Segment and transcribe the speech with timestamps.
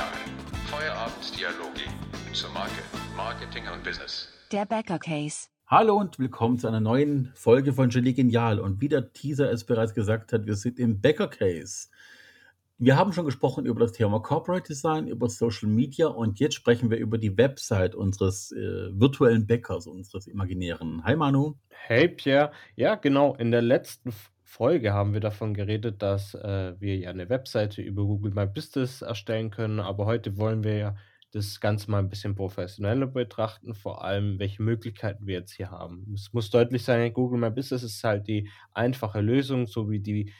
[0.00, 0.12] Genial.
[0.66, 1.82] Feierabenddialoge
[2.32, 2.82] zur Marke,
[3.16, 4.28] Marketing und Business.
[4.50, 5.48] Der Bäcker Case.
[5.66, 8.60] Hallo und willkommen zu einer neuen Folge von Genie Genial.
[8.60, 11.88] Und wie der Teaser es bereits gesagt hat, wir sind im Bäcker Case.
[12.78, 16.90] Wir haben schon gesprochen über das Thema Corporate Design, über Social Media und jetzt sprechen
[16.90, 21.04] wir über die Website unseres äh, virtuellen Bäckers, unseres imaginären.
[21.04, 21.56] Hi Manu.
[21.68, 24.14] Hey Pierre, ja genau, in der letzten
[24.50, 29.00] Folge haben wir davon geredet, dass äh, wir ja eine Webseite über Google My Business
[29.00, 30.96] erstellen können, aber heute wollen wir ja
[31.30, 36.12] das Ganze mal ein bisschen professioneller betrachten, vor allem welche Möglichkeiten wir jetzt hier haben.
[36.12, 40.32] Es muss deutlich sein, Google My Business ist halt die einfache Lösung, so wie die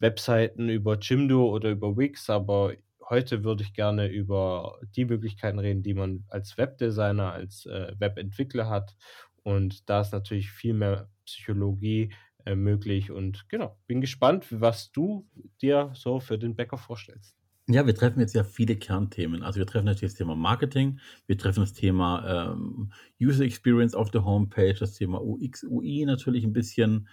[0.00, 2.72] Webseiten über Jimdo oder über Wix, aber
[3.08, 8.68] heute würde ich gerne über die Möglichkeiten reden, die man als Webdesigner, als äh, Webentwickler
[8.68, 8.96] hat.
[9.44, 12.12] Und da ist natürlich viel mehr Psychologie
[12.46, 13.10] äh, möglich.
[13.10, 15.26] Und genau, bin gespannt, was du
[15.60, 17.36] dir so für den Bäcker vorstellst.
[17.68, 19.42] Ja, wir treffen jetzt ja viele Kernthemen.
[19.42, 24.10] Also wir treffen natürlich das Thema Marketing, wir treffen das Thema ähm, User Experience auf
[24.10, 27.08] der Homepage, das Thema UX, UI natürlich ein bisschen.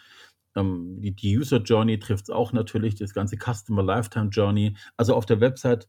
[0.56, 4.76] Ähm, die, die User Journey trifft es auch natürlich, das ganze Customer Lifetime Journey.
[4.98, 5.88] Also auf der Website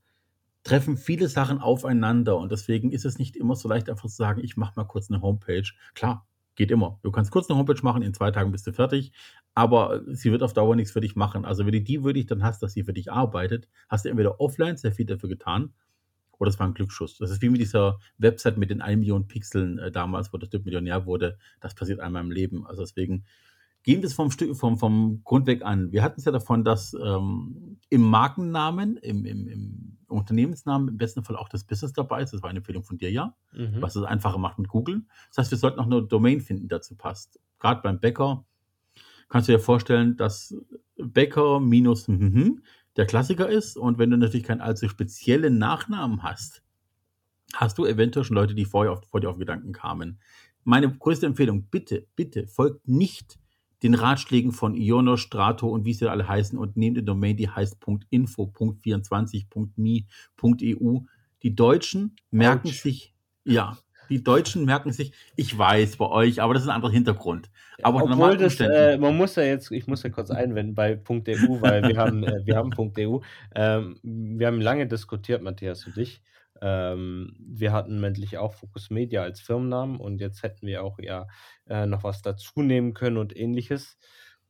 [0.62, 4.42] treffen viele Sachen aufeinander und deswegen ist es nicht immer so leicht einfach zu sagen,
[4.44, 5.64] ich mache mal kurz eine Homepage.
[5.94, 6.28] Klar,
[6.60, 6.98] Geht immer.
[7.02, 9.12] Du kannst kurz eine Homepage machen, in zwei Tagen bist du fertig,
[9.54, 11.44] aber sie wird auf Dauer nichts für dich machen.
[11.44, 14.40] Also wenn du die wirklich dann hast, dass sie für dich arbeitet, hast du entweder
[14.40, 15.72] offline sehr viel dafür getan
[16.38, 17.18] oder es war ein Glücksschuss.
[17.18, 20.48] Das ist wie mit dieser Website mit den 1 Million Pixeln äh, damals, wo der
[20.48, 21.36] Typ Millionär wurde.
[21.60, 22.66] Das passiert einmal im Leben.
[22.66, 23.24] Also deswegen
[23.82, 25.92] gehen wir es vom, Stück, vom, vom Grund weg an.
[25.92, 31.24] Wir hatten es ja davon, dass ähm, im Markennamen, im, im, im Unternehmensnamen im besten
[31.24, 32.32] Fall auch das Business dabei ist.
[32.32, 33.76] Das war eine Empfehlung von dir ja, mhm.
[33.80, 35.02] was es einfacher macht mit Google.
[35.28, 37.38] Das heißt, wir sollten auch eine Domain finden, die dazu passt.
[37.58, 38.46] Gerade beim Bäcker
[39.30, 40.54] kannst du dir vorstellen, dass
[40.96, 42.60] Bäcker minus mhm
[42.96, 43.76] der Klassiker ist.
[43.76, 46.62] Und wenn du natürlich keinen allzu speziellen Nachnamen hast,
[47.54, 50.20] hast du eventuell schon Leute, die vorher auf, vor dir auf Gedanken kamen.
[50.64, 53.38] Meine größte Empfehlung, bitte, bitte folgt nicht
[53.82, 57.48] den Ratschlägen von Iono, Strato und wie sie alle heißen und nehmt eine Domain, die
[57.48, 57.78] heißt
[58.10, 60.06] .info, .24, .mi,
[61.42, 62.74] Die Deutschen merken Ouch.
[62.74, 63.14] sich,
[63.44, 63.78] ja,
[64.10, 67.50] die Deutschen merken sich, ich weiß bei euch, aber das ist ein anderer Hintergrund.
[67.82, 71.60] Aber Obwohl das, äh, man muss ja jetzt, ich muss ja kurz einwenden bei .eu,
[71.60, 73.20] weil wir haben, äh, wir haben .eu.
[73.54, 76.22] Ähm, wir haben lange diskutiert, Matthias und ich.
[76.62, 81.26] Ähm, wir hatten männlich auch Focus Media als Firmennamen und jetzt hätten wir auch ja
[81.68, 83.96] äh, noch was dazu nehmen können und ähnliches.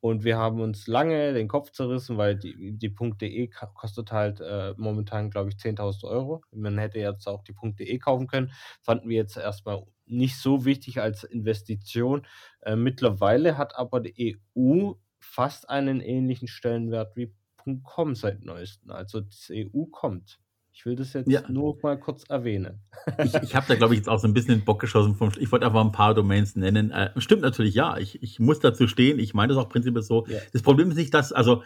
[0.01, 4.75] Und wir haben uns lange den Kopf zerrissen, weil die, die .de kostet halt äh,
[4.79, 6.43] momentan, glaube ich, 10.000 Euro.
[6.53, 8.53] Man hätte jetzt auch die .de kaufen können.
[8.81, 12.27] Fanden wir jetzt erstmal nicht so wichtig als Investition.
[12.63, 17.35] Äh, mittlerweile hat aber die EU fast einen ähnlichen Stellenwert wie
[17.83, 18.91] .com seit neuestem.
[18.91, 20.41] Also das EU kommt.
[20.73, 21.43] Ich will das jetzt ja.
[21.49, 22.81] nur mal kurz erwähnen.
[23.23, 25.15] ich ich habe da, glaube ich, jetzt auch so ein bisschen den Bock geschossen.
[25.15, 26.91] Vom, ich wollte einfach ein paar Domains nennen.
[26.91, 27.99] Äh, stimmt natürlich, ja.
[27.99, 29.19] Ich, ich muss dazu stehen.
[29.19, 30.27] Ich meine das auch prinzipiell so.
[30.27, 30.39] Ja.
[30.53, 31.63] Das Problem ist nicht, dass, also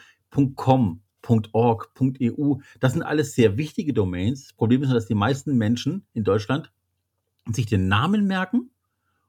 [0.57, 1.03] .com,
[1.53, 4.45] .org, .eu, das sind alles sehr wichtige Domains.
[4.45, 6.73] Das Problem ist nur, dass die meisten Menschen in Deutschland
[7.53, 8.71] sich den Namen merken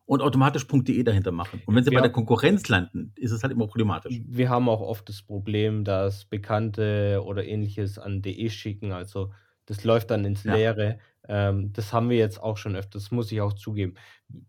[0.06, 1.62] und automatisch .de dahinter machen.
[1.66, 4.22] Und wenn sie wir bei der Konkurrenz landen, ist es halt immer problematisch.
[4.25, 9.31] Wir haben auch oft das Problem, dass Bekannte oder ähnliches an DE schicken, also
[9.66, 10.56] das läuft dann ins Ja.
[10.56, 11.00] Leere.
[11.28, 13.96] Ähm, das haben wir jetzt auch schon öfters, muss ich auch zugeben.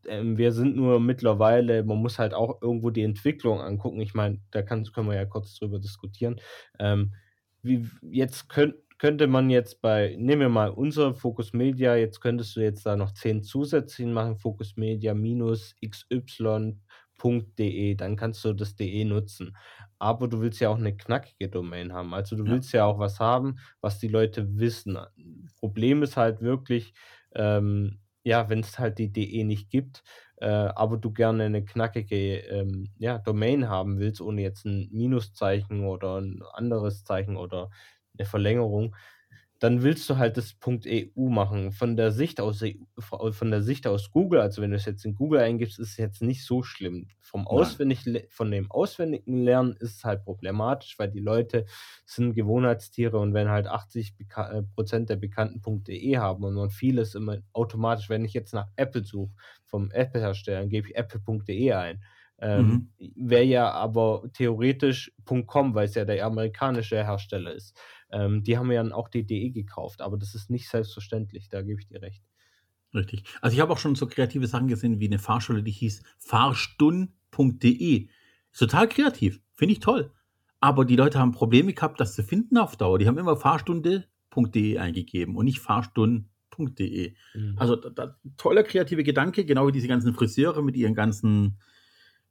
[0.06, 4.00] Ähm, wir sind nur mittlerweile man muss halt auch irgendwo die Entwicklung angucken.
[4.00, 6.40] Ich meine, da kann können wir ja kurz drüber diskutieren.
[6.78, 7.14] Ähm,
[7.62, 12.56] wie jetzt könnt könnte man jetzt bei nehmen wir mal unser Focus Media, jetzt könntest
[12.56, 16.78] du jetzt da noch 10 zusätzlich machen, Focus Media minus XY
[17.20, 19.56] .de, dann kannst du das .de nutzen.
[19.98, 22.14] Aber du willst ja auch eine knackige Domain haben.
[22.14, 22.50] Also du Ja.
[22.50, 24.98] willst ja auch was haben, was die Leute wissen.
[25.60, 26.94] Problem ist halt wirklich,
[27.34, 30.02] ähm, ja, wenn es halt die DE nicht gibt,
[30.38, 35.84] äh, aber du gerne eine knackige, ähm, ja, Domain haben willst, ohne jetzt ein Minuszeichen
[35.86, 37.70] oder ein anderes Zeichen oder
[38.18, 38.96] eine Verlängerung,
[39.58, 41.72] dann willst du halt das .eu machen.
[41.72, 45.04] Von der Sicht aus e von der Sicht aus Google, also wenn du es jetzt
[45.04, 47.08] in Google eingibst, ist es jetzt nicht so schlimm.
[47.22, 51.64] Vom auswendig von dem auswendigen Lernen ist es halt problematisch, weil die Leute
[52.04, 56.70] sind Gewohnheitstiere und wenn halt 80 Beka äh, Prozent der bekannten .de haben und man
[56.70, 59.32] vieles immer automatisch, wenn ich jetzt nach Apple suche,
[59.64, 62.02] vom Apple-Hersteller, gebe ich apple.de ein.
[62.38, 63.28] Ähm, mhm.
[63.28, 65.12] Wäre ja aber theoretisch
[65.46, 67.78] .com, weil es ja der amerikanische Hersteller ist.
[68.10, 71.62] Ähm, die haben ja dann auch die DE gekauft, aber das ist nicht selbstverständlich, da
[71.62, 72.22] gebe ich dir recht.
[72.94, 73.24] Richtig.
[73.40, 78.08] Also ich habe auch schon so kreative Sachen gesehen wie eine Fahrschule, die hieß fahrstun.de.
[78.56, 80.12] Total kreativ, finde ich toll.
[80.60, 82.98] Aber die Leute haben Probleme gehabt, das zu finden auf Dauer.
[82.98, 87.14] Die haben immer Fahrstunde fahrstunden.de eingegeben und nicht fahrstunden.de.
[87.34, 87.54] Mhm.
[87.56, 91.58] Also da, da, toller kreative Gedanke, genau wie diese ganzen Friseure mit ihren ganzen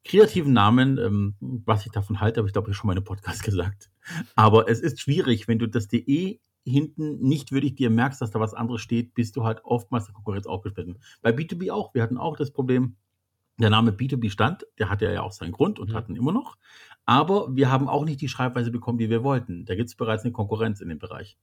[0.06, 0.98] kreativen Namen.
[1.00, 3.92] Ähm, was ich davon halte, habe ich glaube ich schon mal in einem Podcast gesagt.
[4.36, 8.40] Aber es ist schwierig, wenn du das DE hinten nicht wirklich dir merkst, dass da
[8.40, 11.00] was anderes steht, bist du halt oftmals der Konkurrenz aufgeschnitten.
[11.22, 11.94] Bei B2B auch.
[11.94, 12.98] Wir hatten auch das Problem,
[13.58, 15.96] der Name B2B stand, der hatte ja auch seinen Grund und Mhm.
[15.96, 16.58] hatten immer noch.
[17.06, 19.66] Aber wir haben auch nicht die Schreibweise bekommen, die wir wollten.
[19.66, 21.38] Da gibt es bereits eine Konkurrenz in dem Bereich.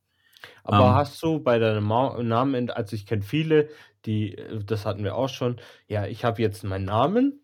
[0.65, 3.69] Aber Ähm, hast du bei deinem Namen, also ich kenne viele,
[4.07, 7.42] die, äh, das hatten wir auch schon, ja, ich habe jetzt meinen Namen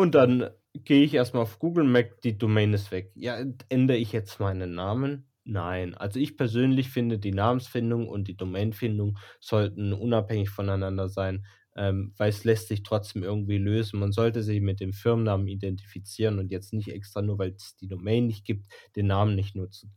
[0.00, 3.12] und dann gehe ich erstmal auf Google, merke, die Domain ist weg.
[3.14, 3.36] Ja,
[3.68, 5.26] ändere ich jetzt meinen Namen?
[5.44, 5.94] Nein.
[5.94, 11.44] Also ich persönlich finde, die Namensfindung und die Domainfindung sollten unabhängig voneinander sein,
[11.74, 13.98] ähm, weil es lässt sich trotzdem irgendwie lösen.
[14.00, 17.88] Man sollte sich mit dem Firmennamen identifizieren und jetzt nicht extra nur, weil es die
[17.88, 18.66] Domain nicht gibt,
[18.96, 19.92] den Namen nicht nutzen.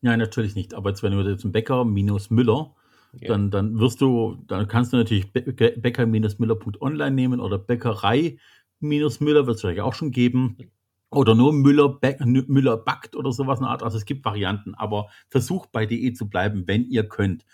[0.00, 0.74] Nein, natürlich nicht.
[0.74, 2.74] Aber jetzt, wenn du jetzt einen Bäcker minus Müller,
[3.20, 3.28] Ja.
[3.28, 8.38] dann, dann wirst du, dann kannst du natürlich Bä- Bä- Bäcker-Müller.online nehmen oder Bäckerei
[8.84, 10.56] minus Müller wird es vielleicht auch schon geben.
[11.10, 13.82] Oder nur Müller, Müller backt oder sowas eine Art.
[13.82, 17.44] Also es gibt Varianten, aber versucht bei DE zu bleiben, wenn ihr könnt.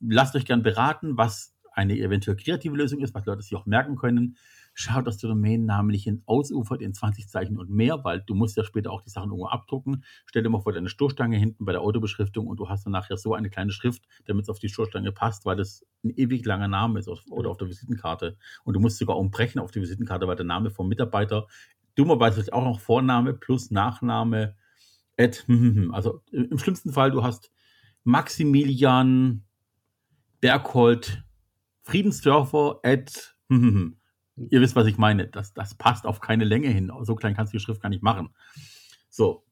[0.00, 3.96] Lasst euch gern beraten, was eine eventuell kreative Lösung ist, was Leute sich auch merken
[3.96, 4.36] können.
[4.80, 8.56] Schaut, dass der Domainnamen nicht in ausufert in 20 Zeichen und mehr, weil du musst
[8.56, 10.04] ja später auch die Sachen irgendwo abdrucken.
[10.24, 13.16] Stell dir mal vor, deine Stoßstange hinten bei der Autobeschriftung und du hast dann nachher
[13.16, 16.68] so eine kleine Schrift, damit es auf die Stoßstange passt, weil das ein ewig langer
[16.68, 18.36] Name ist auf- oder auf der Visitenkarte.
[18.62, 21.48] Und du musst sogar umbrechen auf die Visitenkarte, weil der Name vom Mitarbeiter
[21.96, 24.54] dummerweise ist auch noch Vorname plus Nachname.
[25.16, 27.50] At, also im schlimmsten Fall, du hast
[28.04, 29.44] Maximilian
[30.40, 31.24] Berghold
[31.82, 33.36] Friedensdörfer at
[34.50, 35.28] Ihr wisst, was ich meine.
[35.28, 36.92] Das, das passt auf keine Länge hin.
[37.02, 38.30] So klein kannst du die Schrift gar nicht machen.
[39.08, 39.44] So.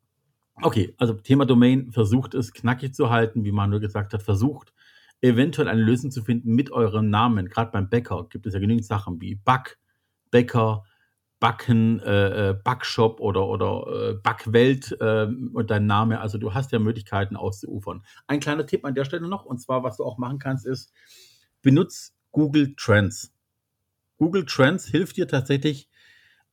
[0.63, 4.73] Okay, also Thema Domain, versucht es knackig zu halten, wie Manuel gesagt hat, versucht
[5.21, 7.49] eventuell eine Lösung zu finden mit eurem Namen.
[7.49, 9.79] Gerade beim Bäcker gibt es ja genügend Sachen wie Back,
[10.31, 10.85] Bäcker,
[11.39, 16.21] Backen, äh, äh, Backshop oder, oder äh, Backwelt äh, und dein Name.
[16.21, 18.05] Also du hast ja Möglichkeiten auszuufern.
[18.27, 20.93] Ein kleiner Tipp an der Stelle noch, und zwar, was du auch machen kannst, ist,
[21.63, 23.36] benutz Google Trends.
[24.19, 25.89] Google Trends hilft dir tatsächlich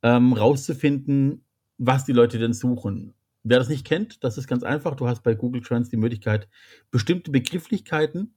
[0.01, 1.45] ähm, rauszufinden,
[1.77, 3.13] was die Leute denn suchen.
[3.43, 4.95] Wer das nicht kennt, das ist ganz einfach.
[4.95, 6.47] Du hast bei Google Trends die Möglichkeit,
[6.91, 8.35] bestimmte Begrifflichkeiten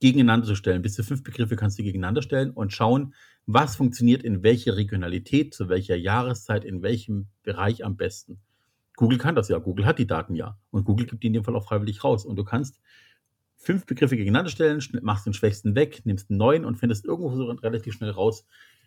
[0.00, 0.82] gegeneinander zu stellen.
[0.82, 3.14] Bis zu fünf Begriffe kannst du gegeneinander stellen und schauen,
[3.46, 8.40] was funktioniert in welcher Regionalität, zu welcher Jahreszeit, in welchem Bereich am besten.
[8.96, 9.58] Google kann das ja.
[9.58, 10.58] Google hat die Daten ja.
[10.70, 12.24] Und Google gibt die in dem Fall auch freiwillig raus.
[12.24, 12.80] Und du kannst
[13.58, 17.44] fünf Begriffe gegeneinander stellen, machst den schwächsten weg, nimmst einen neuen und findest irgendwo so
[17.50, 18.46] relativ schnell raus,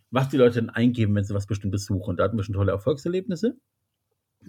[0.09, 2.17] was die Leute dann eingeben, wenn sie was Bestimmtes suchen.
[2.17, 3.57] Da hatten wir schon tolle Erfolgserlebnisse.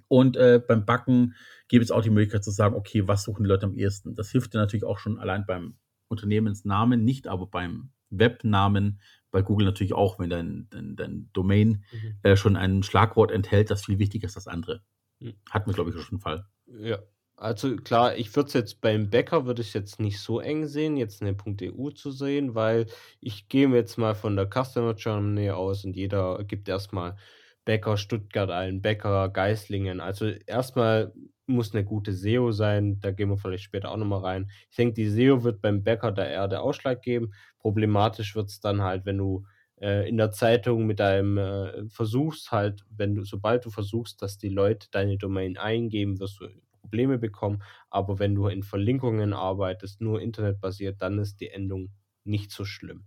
[0.09, 1.35] Und äh, beim Backen
[1.69, 4.15] gibt es auch die Möglichkeit zu sagen, okay, was suchen die Leute am ehesten?
[4.15, 5.77] Das hilft dir natürlich auch schon allein beim
[6.09, 12.15] Unternehmensnamen, nicht aber beim Webnamen, bei Google natürlich auch, wenn dein, dein, dein Domain Mhm.
[12.23, 14.83] äh, schon ein Schlagwort enthält, das viel wichtiger ist als das andere.
[15.21, 15.35] Mhm.
[15.51, 16.47] Hatten wir, glaube ich, schon einen Fall.
[16.67, 16.99] Ja,
[17.43, 20.97] also klar, ich würde es jetzt beim Bäcker würde ich jetzt nicht so eng sehen,
[20.97, 21.37] jetzt eine
[21.77, 22.87] .eu zu sehen, weil
[23.21, 27.17] ich gehe jetzt mal von der Customer Journey aus und jeder gibt erstmal
[27.65, 30.01] Bäcker Stuttgart ein, Bäcker Geislingen.
[30.01, 31.13] Also erstmal
[31.47, 34.51] muss eine gute SEO sein, da gehen wir vielleicht später auch nochmal rein.
[34.71, 37.33] Ich denke, die SEO wird beim Bäcker der Ausschlag geben.
[37.59, 39.45] Problematisch wird es dann halt, wenn du
[39.81, 44.39] äh, in der Zeitung mit deinem äh, versuchst halt, wenn du, sobald du versuchst, dass
[44.39, 46.47] die Leute deine Domain eingeben, wirst du
[46.83, 47.63] Probleme bekommen.
[47.89, 51.91] Aber wenn du in Verlinkungen arbeitest, nur internetbasiert, dann ist die Endung
[52.25, 53.05] nicht so schlimm.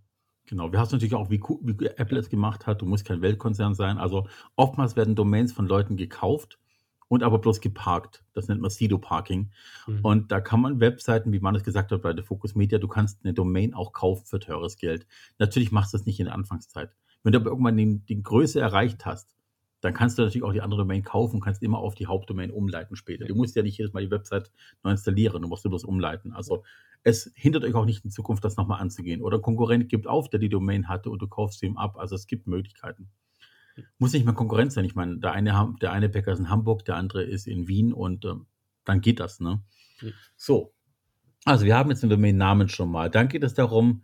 [0.48, 3.74] Genau, wir haben natürlich auch, wie, wie Apple es gemacht hat, du musst kein Weltkonzern
[3.74, 3.98] sein.
[3.98, 6.60] Also oftmals werden Domains von Leuten gekauft
[7.08, 8.24] und aber bloß geparkt.
[8.34, 9.52] Das nennt man Sido-Parking.
[9.88, 10.00] Mhm.
[10.02, 12.88] Und da kann man Webseiten, wie man es gesagt hat bei der Focus Media, du
[12.88, 15.08] kannst eine Domain auch kaufen für teures Geld.
[15.40, 16.96] Natürlich machst du das nicht in der Anfangszeit.
[17.24, 19.36] Wenn du aber irgendwann den, die Größe erreicht hast,
[19.86, 22.50] dann kannst du natürlich auch die andere Domain kaufen und kannst immer auf die Hauptdomain
[22.50, 23.26] umleiten später.
[23.26, 24.52] Du musst ja nicht jedes Mal die Website
[24.84, 26.34] neu installieren, du musst sie bloß umleiten.
[26.34, 26.64] Also
[27.04, 29.22] es hindert euch auch nicht in Zukunft, das nochmal anzugehen.
[29.22, 31.98] Oder ein Konkurrent gibt auf, der die Domain hatte und du kaufst sie ihm ab.
[31.98, 33.10] Also es gibt Möglichkeiten.
[34.00, 34.86] Muss nicht mal Konkurrenz sein.
[34.86, 37.94] Ich meine, der eine, der eine Bäcker ist in Hamburg, der andere ist in Wien
[37.94, 38.48] und ähm,
[38.86, 39.62] dann geht das, ne?
[40.36, 40.74] So.
[41.44, 43.12] Also wir haben jetzt den Domain-Namen schon mal.
[43.12, 44.02] Dann geht es darum,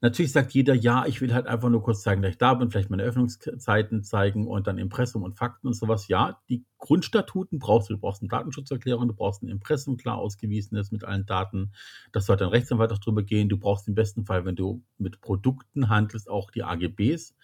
[0.00, 2.70] natürlich sagt jeder, ja, ich will halt einfach nur kurz zeigen, dass ich da bin,
[2.70, 6.08] vielleicht meine Öffnungszeiten zeigen und dann Impressum und Fakten und sowas.
[6.08, 7.94] Ja, die Grundstatuten brauchst du.
[7.94, 11.72] Du brauchst eine Datenschutzerklärung, du brauchst ein Impressum klar ausgewiesenes mit allen Daten.
[12.12, 13.48] Das sollte ein Rechtsanwalt auch drüber gehen.
[13.48, 17.34] Du brauchst im besten Fall, wenn du mit Produkten handelst, auch die AGBs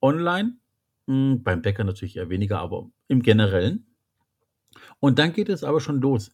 [0.00, 0.56] online.
[1.06, 3.86] Hm, beim Bäcker natürlich eher weniger, aber im Generellen.
[5.00, 6.30] Und dann geht es aber schon los.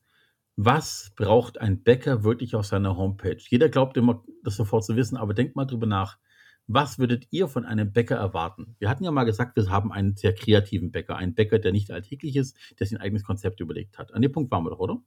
[0.61, 3.39] Was braucht ein Bäcker wirklich auf seiner Homepage?
[3.39, 6.19] Jeder glaubt immer, das sofort zu wissen, aber denkt mal drüber nach.
[6.67, 8.75] Was würdet ihr von einem Bäcker erwarten?
[8.81, 11.93] Wir hatten ja mal gesagt, wir haben einen sehr kreativen Bäcker, einen Bäcker, der nicht
[11.93, 14.13] alltäglich ist, der sein eigenes Konzept überlegt hat.
[14.13, 15.01] An dem Punkt waren wir doch, oder?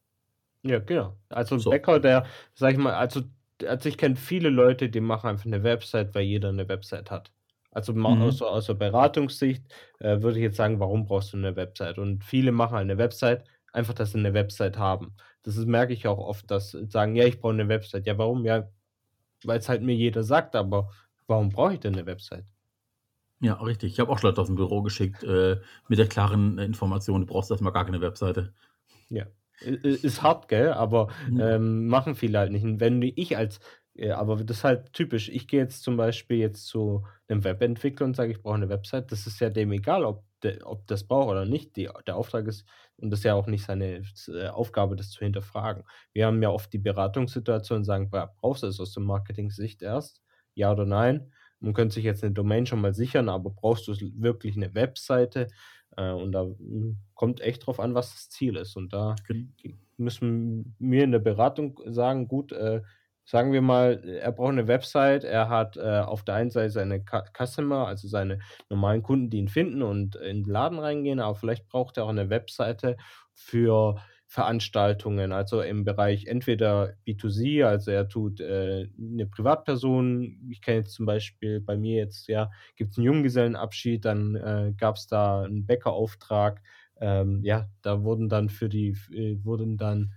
[0.64, 1.18] Ja, genau.
[1.28, 1.70] Also ein so.
[1.70, 3.20] Bäcker, der, sag ich mal, also,
[3.68, 7.34] also ich kenne viele Leute, die machen einfach eine Website, weil jeder eine Website hat.
[7.72, 8.06] Also mhm.
[8.06, 9.66] aus, aus der Beratungssicht
[10.00, 11.98] äh, würde ich jetzt sagen, warum brauchst du eine Website?
[11.98, 13.44] Und viele machen eine Website,
[13.74, 15.14] einfach, dass sie eine Website haben.
[15.44, 18.06] Das ist, merke ich auch oft, dass sagen, ja, ich brauche eine Website.
[18.06, 18.46] Ja, warum?
[18.46, 18.70] Ja,
[19.44, 20.90] weil es halt mir jeder sagt, aber
[21.28, 22.46] warum brauche ich denn eine Website?
[23.40, 23.94] Ja, richtig.
[23.94, 27.50] Ich habe auch Leute aus dem Büro geschickt äh, mit der klaren Information, du brauchst
[27.50, 28.54] erstmal gar keine Webseite.
[29.10, 29.26] Ja.
[29.62, 30.74] Ist hart, gell?
[30.74, 31.40] Aber mhm.
[31.40, 32.64] ähm, machen viele halt nicht.
[32.64, 33.60] Und wenn ich als,
[33.96, 35.30] äh, aber das ist halt typisch.
[35.30, 39.12] Ich gehe jetzt zum Beispiel jetzt zu einem Webentwickler und sage, ich brauche eine Website.
[39.12, 41.76] Das ist ja dem egal, ob, de, ob das braucht oder nicht.
[41.76, 42.66] Die, der Auftrag ist,
[42.98, 45.84] und das ist ja auch nicht seine äh, Aufgabe, das zu hinterfragen.
[46.14, 50.22] Wir haben ja oft die Beratungssituation sagen, brauchst du es aus der Marketing-Sicht erst?
[50.54, 51.32] Ja oder nein?
[51.60, 55.48] Man könnte sich jetzt eine Domain schon mal sichern, aber brauchst du wirklich eine Webseite?
[55.96, 58.76] Äh, und da hm, kommt echt drauf an, was das Ziel ist.
[58.76, 59.16] Und da
[59.98, 62.82] müssen wir in der Beratung sagen, gut, äh,
[63.26, 67.04] sagen wir mal, er braucht eine Website, er hat äh, auf der einen Seite seine
[67.38, 71.68] Customer, also seine normalen Kunden, die ihn finden und in den Laden reingehen, aber vielleicht
[71.70, 72.98] braucht er auch eine Webseite
[73.34, 73.96] für
[74.28, 80.94] Veranstaltungen, also im Bereich entweder B2C, also er tut äh, eine Privatperson, ich kenne jetzt
[80.94, 85.42] zum Beispiel bei mir jetzt, ja, gibt es einen Junggesellenabschied, dann äh, gab es da
[85.44, 86.62] einen Bäckerauftrag,
[87.02, 90.14] ähm, ja, da wurden dann für die, äh, wurden dann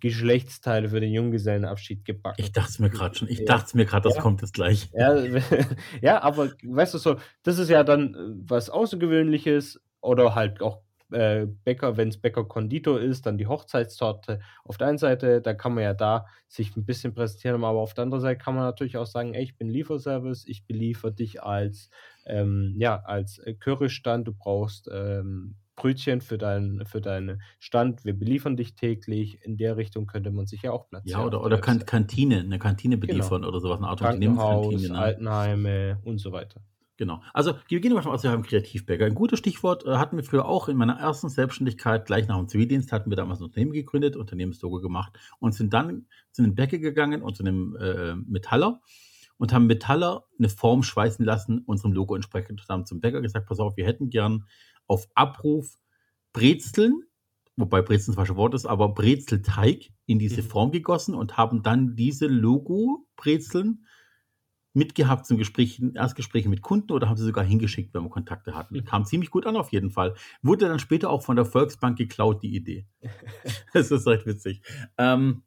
[0.00, 2.40] Geschlechtsteile für den Junggesellenabschied gebacken.
[2.40, 3.44] Ich dachte es mir gerade schon, ich ja.
[3.46, 4.22] dachte mir gerade, das ja.
[4.22, 4.90] kommt jetzt gleich.
[4.92, 5.16] Ja,
[6.02, 8.18] ja, aber weißt du so, das ist ja dann äh,
[8.50, 14.40] was Außergewöhnliches oder halt auch äh, Bäcker, wenn es Bäcker Konditor ist, dann die Hochzeitstorte
[14.64, 17.94] auf der einen Seite, da kann man ja da sich ein bisschen präsentieren, aber auf
[17.94, 21.42] der anderen Seite kann man natürlich auch sagen, ey, ich bin Lieferservice, ich beliefer dich
[21.42, 21.90] als,
[22.24, 28.18] ähm, ja, als äh, Currystand, du brauchst ähm, Brötchen für, dein, für deinen Stand, wir
[28.18, 29.42] beliefern dich täglich.
[29.44, 31.20] In der Richtung könnte man sich ja auch platzieren.
[31.20, 33.12] Ja, oder, oder kan Kantine, eine Kantine genau.
[33.12, 33.48] beliefern genau.
[33.48, 34.98] oder sowas, eine Art Krankenhaus, ne?
[34.98, 36.62] Altenheime und so weiter.
[36.96, 37.20] Genau.
[37.34, 39.04] Also wir gehen mal aus, wir haben Kreativbäcker.
[39.04, 42.48] Ein gutes Stichwort äh, hatten wir früher auch in meiner ersten Selbstständigkeit, gleich nach dem
[42.48, 46.78] Zivildienst, hatten wir damals ein Unternehmen gegründet, Unternehmenslogo gemacht und sind dann zu einem Bäcker
[46.78, 48.80] gegangen und zu einem äh, Metaller
[49.36, 52.62] und haben Metaller eine Form schweißen lassen, unserem Logo entsprechend.
[52.62, 54.44] Und haben zum Bäcker gesagt, pass auf, wir hätten gern
[54.86, 55.78] auf Abruf
[56.32, 57.02] Brezeln,
[57.56, 60.46] wobei Brezeln das falsche Wort ist, aber Brezelteig in diese mhm.
[60.46, 63.86] Form gegossen und haben dann diese Logo-Brezeln
[64.74, 68.76] mitgehabt zum Gespräch, Erstgespräche mit Kunden oder haben sie sogar hingeschickt, wenn wir Kontakte hatten.
[68.76, 68.84] Mhm.
[68.84, 70.14] Kam ziemlich gut an auf jeden Fall.
[70.42, 72.86] Wurde dann später auch von der Volksbank geklaut, die Idee.
[73.72, 74.60] das ist recht witzig.
[74.98, 75.42] Ähm,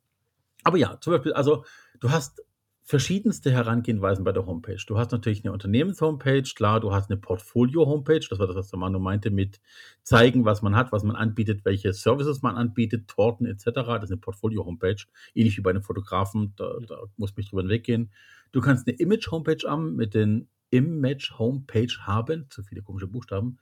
[0.64, 1.64] aber ja, zum Beispiel, also
[2.00, 2.42] du hast
[2.90, 4.80] verschiedenste Herangehenweisen bei der Homepage.
[4.88, 8.80] Du hast natürlich eine Unternehmens-Homepage, klar, du hast eine Portfolio-Homepage, das war das, was der
[8.80, 9.62] Manu meinte, mit
[10.02, 13.64] zeigen, was man hat, was man anbietet, welche Services man anbietet, Torten etc.
[13.66, 15.04] Das ist eine Portfolio-Homepage,
[15.36, 18.10] ähnlich wie bei einem Fotografen, da, da muss mich drüber weggehen.
[18.52, 23.60] Du kannst eine Image-Homepage haben mit den Image-Homepage haben, zu viele komische Buchstaben,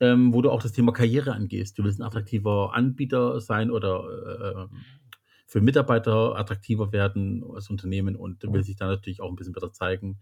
[0.00, 1.78] ähm, wo du auch das Thema Karriere angehst.
[1.78, 4.76] Du willst ein attraktiver Anbieter sein oder äh,
[5.54, 9.52] für Mitarbeiter attraktiver werden als Unternehmen und du willst dich dann natürlich auch ein bisschen
[9.52, 10.18] besser zeigen.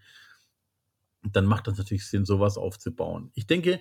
[1.23, 3.31] Dann macht das natürlich Sinn, sowas aufzubauen.
[3.33, 3.81] Ich denke,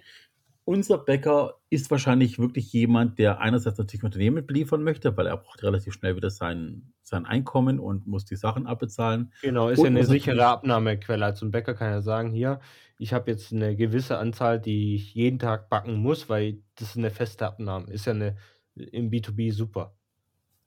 [0.63, 5.61] unser Bäcker ist wahrscheinlich wirklich jemand, der einerseits natürlich Unternehmen beliefern möchte, weil er braucht
[5.61, 9.33] relativ schnell wieder sein, sein Einkommen und muss die Sachen abbezahlen.
[9.41, 11.25] Genau, ist und ja eine sichere Abnahmequelle.
[11.25, 12.61] Also ein Bäcker kann ja sagen, hier,
[12.97, 16.97] ich habe jetzt eine gewisse Anzahl, die ich jeden Tag backen muss, weil das ist
[16.97, 17.91] eine feste Abnahme.
[17.91, 18.37] Ist ja eine
[18.73, 19.97] im B2B super.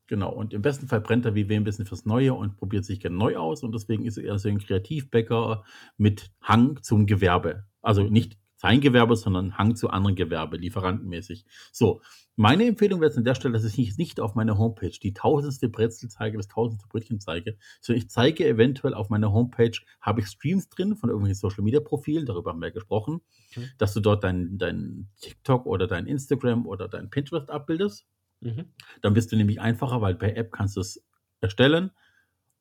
[0.07, 2.85] Genau, und im besten Fall brennt er wie wem ein bisschen fürs Neue und probiert
[2.85, 5.65] sich gerne neu aus und deswegen ist er so ein Kreativbäcker
[5.97, 7.65] mit Hang zum Gewerbe.
[7.81, 11.45] Also nicht sein Gewerbe, sondern Hang zu anderen Gewerbe, lieferantenmäßig.
[11.71, 12.01] So,
[12.37, 15.69] meine Empfehlung wäre jetzt an der Stelle, dass ich nicht auf meiner Homepage die tausendste
[15.69, 20.29] Brezel zeige, das tausendste Brötchen zeige, sondern ich zeige eventuell auf meiner Homepage, habe ich
[20.29, 23.21] Streams drin von irgendwelchen Social Media Profilen, darüber haben wir ja gesprochen,
[23.55, 23.69] mhm.
[23.79, 28.07] dass du dort dein, dein TikTok oder dein Instagram oder dein Pinterest abbildest.
[28.45, 28.67] Mhm.
[29.01, 31.05] Dann bist du nämlich einfacher, weil per App kannst du es
[31.41, 31.91] erstellen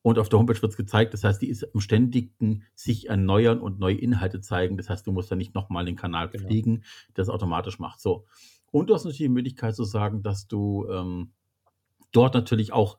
[0.02, 1.14] und auf der Homepage wird es gezeigt.
[1.14, 4.76] Das heißt, die ist im ständigen sich erneuern und neue Inhalte zeigen.
[4.76, 6.46] Das heißt, du musst dann nicht nochmal den Kanal genau.
[6.46, 6.84] pflegen,
[7.16, 8.00] der es automatisch macht.
[8.00, 8.26] So.
[8.70, 11.32] Und du hast natürlich die Möglichkeit zu sagen, dass du ähm,
[12.12, 12.98] dort natürlich auch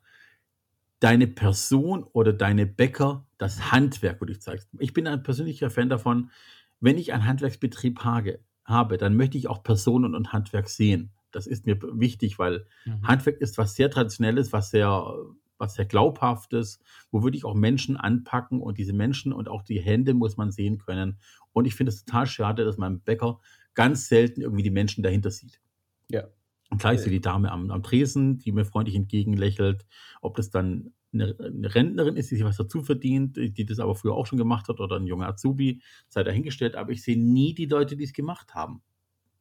[0.99, 4.69] deine Person oder deine Bäcker, das Handwerk, wo du zeigst.
[4.79, 6.31] Ich bin ein persönlicher Fan davon,
[6.79, 11.11] wenn ich einen Handwerksbetrieb habe, habe, dann möchte ich auch Personen und Handwerk sehen.
[11.35, 13.07] Das ist mir wichtig, weil Mhm.
[13.07, 15.13] Handwerk ist was sehr Traditionelles, was sehr,
[15.57, 16.79] was sehr Glaubhaftes,
[17.11, 20.77] wo wirklich auch Menschen anpacken und diese Menschen und auch die Hände muss man sehen
[20.79, 21.19] können.
[21.53, 23.39] Und ich finde es total schade, dass man im Bäcker
[23.73, 25.61] ganz selten irgendwie die Menschen dahinter sieht.
[26.09, 26.25] Ja.
[26.71, 26.97] Und ich Äh.
[26.97, 29.85] sehe die Dame am, am Tresen, die mir freundlich entgegenlächelt.
[30.21, 33.95] Ob das dann eine, eine Rentnerin ist, die sich was dazu verdient, die das aber
[33.95, 36.75] früher auch schon gemacht hat, oder ein junger Azubi, sei dahingestellt.
[36.75, 38.81] Aber ich sehe nie die Leute, die es gemacht haben.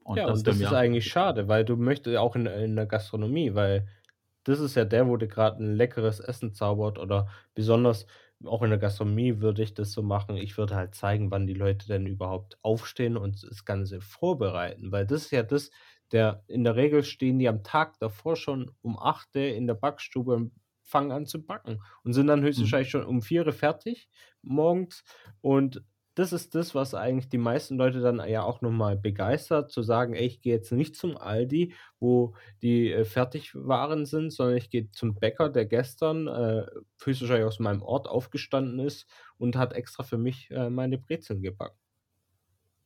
[0.04, 2.86] Und ja, das und das ist eigentlich schade, weil du möchtest auch in, in der
[2.86, 3.88] Gastronomie, weil
[4.44, 8.06] das ist ja der, wo du gerade ein leckeres Essen zaubert oder besonders
[8.44, 10.36] auch in der Gastronomie würde ich das so machen.
[10.36, 15.06] Ich würde halt zeigen, wann die Leute denn überhaupt aufstehen und das Ganze vorbereiten, weil
[15.06, 15.70] das ist ja das,
[16.12, 19.74] der in der Regel stehen die am Tag davor schon um 8 Uhr in der
[19.74, 24.08] Backstube und fangen an zu backen und sind dann höchstwahrscheinlich schon um 4 Uhr fertig
[24.42, 25.02] morgens
[25.40, 25.82] und
[26.14, 30.14] das ist das, was eigentlich die meisten Leute dann ja auch nochmal begeistert, zu sagen,
[30.14, 34.90] ey, ich gehe jetzt nicht zum Aldi, wo die äh, Fertigwaren sind, sondern ich gehe
[34.92, 36.66] zum Bäcker, der gestern äh,
[37.02, 39.06] höchstwahrscheinlich aus meinem Ort aufgestanden ist
[39.38, 41.78] und hat extra für mich äh, meine Brezeln gebacken.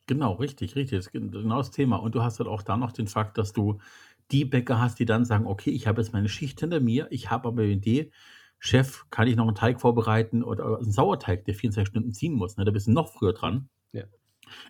[0.07, 0.97] Genau, richtig, richtig.
[0.97, 1.97] Das ist genau das Thema.
[1.97, 3.79] Und du hast halt auch da noch den Fakt, dass du
[4.31, 7.29] die Bäcker hast, die dann sagen, okay, ich habe jetzt meine Schicht hinter mir, ich
[7.29, 8.11] habe aber Idee,
[8.59, 12.57] Chef, kann ich noch einen Teig vorbereiten oder einen Sauerteig, der 24 Stunden ziehen muss.
[12.57, 12.65] Ne?
[12.65, 13.69] Da bist du noch früher dran.
[13.93, 14.03] Ja.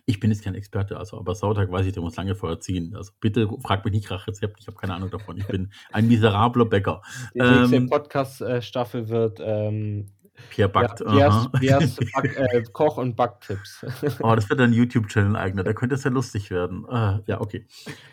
[0.06, 2.94] Ich bin jetzt kein Experte, also aber Sauerteig weiß ich, der muss lange vorher ziehen.
[2.94, 5.36] Also bitte frag mich nicht nach Rezept, ich habe keine Ahnung davon.
[5.38, 7.02] Ich bin ein miserabler Bäcker.
[7.34, 10.06] Die nächste Ähm, Podcast-Staffel wird ähm,
[10.50, 11.00] Pierre backt.
[11.00, 11.48] ja, Piers, aha.
[11.58, 13.84] Piers Back, äh, Koch- und Backtipps.
[14.22, 15.64] Oh, das wird ein YouTube-Channel eigener.
[15.64, 16.86] Da könnte es ja lustig werden.
[16.88, 17.66] Ah, ja, okay.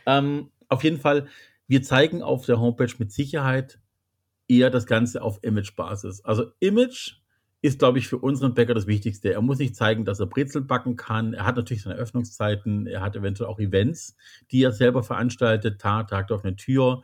[0.06, 1.28] Ähm, auf jeden Fall,
[1.68, 3.80] wir zeigen auf der Homepage mit Sicherheit
[4.48, 6.24] eher das Ganze auf Image-Basis.
[6.24, 7.16] Also Image
[7.62, 9.34] ist, glaube ich, für unseren Bäcker das Wichtigste.
[9.34, 11.34] Er muss nicht zeigen, dass er Brezel backen kann.
[11.34, 12.86] Er hat natürlich seine Öffnungszeiten.
[12.88, 14.16] Er hat eventuell auch Events,
[14.52, 15.82] die er selber veranstaltet.
[15.82, 17.02] Tag, Tag auf eine Tür.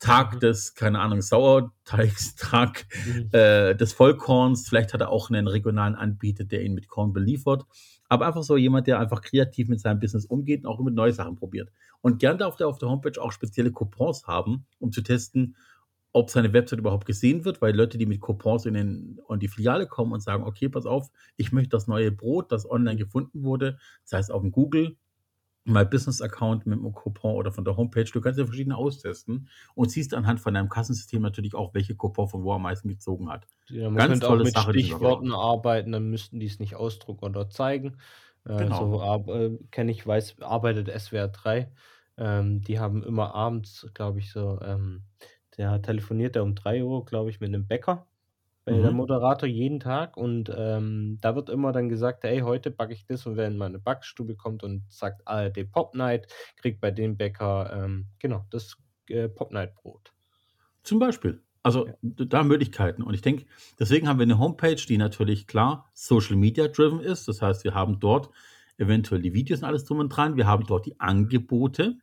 [0.00, 0.40] Tag Mhm.
[0.40, 3.28] des, keine Ahnung, Sauerteigs, Tag Mhm.
[3.32, 4.68] äh, des Vollkorns.
[4.68, 7.64] Vielleicht hat er auch einen regionalen Anbieter, der ihn mit Korn beliefert.
[8.08, 11.12] Aber einfach so jemand, der einfach kreativ mit seinem Business umgeht und auch mit neue
[11.12, 11.70] Sachen probiert.
[12.00, 15.54] Und gern darf der auf der Homepage auch spezielle Coupons haben, um zu testen,
[16.12, 19.48] ob seine Website überhaupt gesehen wird, weil Leute, die mit Coupons in, den, in die
[19.48, 23.44] Filiale kommen und sagen, okay, pass auf, ich möchte das neue Brot, das online gefunden
[23.44, 24.96] wurde, sei es auf dem Google,
[25.64, 28.04] My Business Account mit einem Coupon oder von der Homepage.
[28.04, 32.28] Du kannst ja verschiedene austesten und siehst anhand von deinem Kassensystem natürlich auch, welche Coupon
[32.28, 33.46] von wo am meisten gezogen hat.
[33.68, 36.74] Ja, man Ganz könnte auch tolle mit Sache, Stichworten arbeiten, dann müssten die es nicht
[36.74, 37.98] ausdrucken oder zeigen.
[38.44, 39.24] Äh, Genau.
[39.24, 41.72] So äh, kenne ich, weiß, arbeitet SWR 3.
[42.18, 45.04] Ähm, die haben immer abends, glaube ich, so, ähm,
[45.56, 48.06] der telefoniert er um 3 Uhr, glaube ich, mit einem Bäcker.
[48.66, 48.92] Der Mhm.
[48.92, 53.26] Moderator jeden Tag und ähm, da wird immer dann gesagt, hey, heute backe ich das
[53.26, 57.72] und wer in meine Backstube kommt und sagt ARD Pop Night, kriegt bei dem Bäcker,
[57.84, 58.76] ähm, genau, das
[59.08, 60.12] äh, Pop Night Brot.
[60.82, 61.42] Zum Beispiel.
[61.62, 61.94] Also Ja.
[62.02, 63.02] da Möglichkeiten.
[63.02, 63.46] Und ich denke,
[63.78, 67.28] deswegen haben wir eine Homepage, die natürlich klar Social Media driven ist.
[67.28, 68.30] Das heißt, wir haben dort
[68.78, 70.36] eventuell die Videos und alles drum und dran.
[70.36, 71.98] Wir haben dort die Angebote,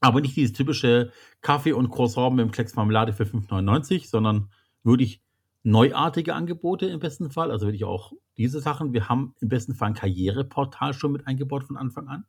[0.00, 4.50] aber nicht dieses typische Kaffee und Croissant mit dem Klecks Marmelade für 5,99, sondern
[4.82, 5.22] wirklich
[5.62, 7.50] neuartige Angebote im besten Fall.
[7.50, 8.92] Also wirklich auch diese Sachen.
[8.92, 12.24] Wir haben im besten Fall ein Karriereportal schon mit eingebaut von Anfang an.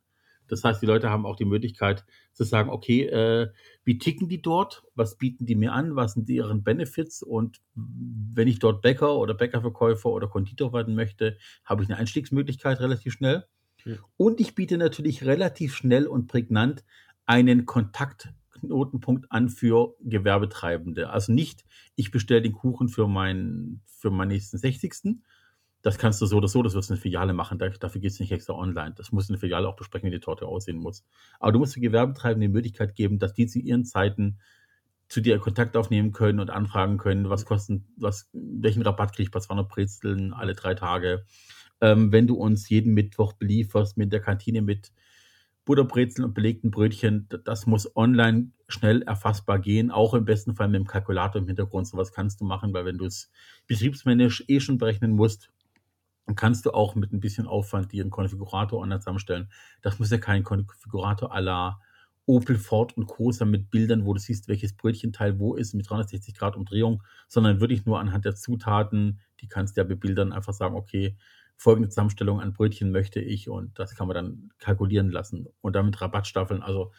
[0.48, 3.48] Das heißt, die Leute haben auch die Möglichkeit zu sagen, okay, äh,
[3.84, 4.84] wie ticken die dort?
[4.94, 5.96] Was bieten die mir an?
[5.96, 7.22] Was sind deren Benefits?
[7.22, 12.80] Und wenn ich dort Bäcker oder Bäckerverkäufer oder Konditor werden möchte, habe ich eine Einstiegsmöglichkeit
[12.80, 13.44] relativ schnell.
[14.16, 16.84] Und ich biete natürlich relativ schnell und prägnant
[17.26, 21.10] einen Kontaktknotenpunkt an für Gewerbetreibende.
[21.10, 21.64] Also nicht,
[21.96, 25.22] ich bestelle den Kuchen für, mein, für meinen nächsten 60.
[25.82, 28.00] Das kannst du so oder so, das wirst du in der Filiale machen, da- dafür
[28.00, 28.94] geht es nicht extra online.
[28.96, 31.04] Das muss in der Filiale auch besprechen, wie die Torte aussehen muss.
[31.38, 34.38] Aber du musst für Gewerbetreibende die Möglichkeit geben, dass die zu ihren Zeiten
[35.08, 39.30] zu dir Kontakt aufnehmen können und anfragen können, was kosten, was, welchen Rabatt kriege ich
[39.30, 41.24] bei 200 Brezeln alle drei Tage.
[41.80, 44.92] Ähm, wenn du uns jeden Mittwoch belieferst mit der Kantine mit
[45.66, 50.80] Butterbrezeln und belegten Brötchen, das muss online schnell erfassbar gehen, auch im besten Fall mit
[50.80, 51.88] dem Kalkulator im Hintergrund.
[51.88, 53.30] Sowas kannst du machen, weil wenn du es
[53.66, 55.50] betriebsmännisch eh schon berechnen musst,
[56.24, 59.50] dann kannst du auch mit ein bisschen Aufwand dir einen Konfigurator online zusammenstellen.
[59.82, 61.80] Das muss ja kein Konfigurator à la
[62.26, 63.30] Opel, Ford und Co.
[63.30, 67.60] sein mit Bildern, wo du siehst, welches Brötchenteil wo ist, mit 360 Grad Umdrehung, sondern
[67.60, 71.16] wirklich nur anhand der Zutaten, die kannst du ja bebildern, einfach sagen, okay,
[71.56, 76.00] folgende Zusammenstellung an Brötchen möchte ich und das kann man dann kalkulieren lassen und damit
[76.00, 76.62] Rabattstaffeln.
[76.62, 76.92] Also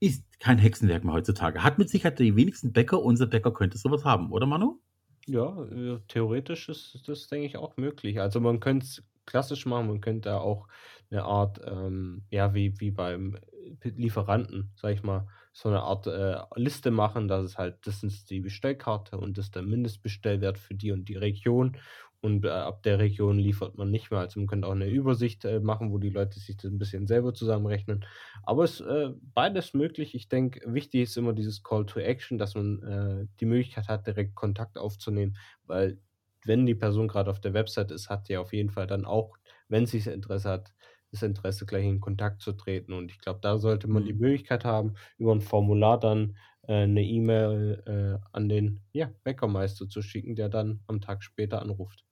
[0.00, 1.62] ist kein Hexenwerk mehr heutzutage.
[1.62, 4.80] Hat mit Sicherheit die wenigsten Bäcker, unser Bäcker könnte sowas haben, oder Manu?
[5.26, 8.20] Ja, äh, theoretisch ist das, denke ich, auch möglich.
[8.20, 10.66] Also man könnte es klassisch machen, man könnte da auch
[11.10, 13.38] eine Art, ähm, ja, wie, wie beim
[13.82, 18.30] Lieferanten, sag ich mal, so eine Art äh, Liste machen, dass es halt, das ist
[18.30, 21.76] die Bestellkarte und das ist der Mindestbestellwert für die und die Region.
[22.22, 24.20] Und äh, ab der Region liefert man nicht mehr.
[24.20, 27.08] Also man könnte auch eine Übersicht äh, machen, wo die Leute sich das ein bisschen
[27.08, 28.04] selber zusammenrechnen.
[28.44, 30.14] Aber es ist äh, beides möglich.
[30.14, 34.06] Ich denke, wichtig ist immer dieses Call to Action, dass man äh, die Möglichkeit hat,
[34.06, 35.98] direkt Kontakt aufzunehmen, weil
[36.44, 39.36] wenn die Person gerade auf der Website ist, hat sie auf jeden Fall dann auch,
[39.68, 40.72] wenn sie Interesse hat,
[41.10, 42.92] das Interesse, gleich in Kontakt zu treten.
[42.92, 44.20] Und ich glaube, da sollte man die mhm.
[44.20, 50.02] Möglichkeit haben, über ein Formular dann äh, eine E-Mail äh, an den ja, Bäckermeister zu
[50.02, 52.04] schicken, der dann am Tag später anruft.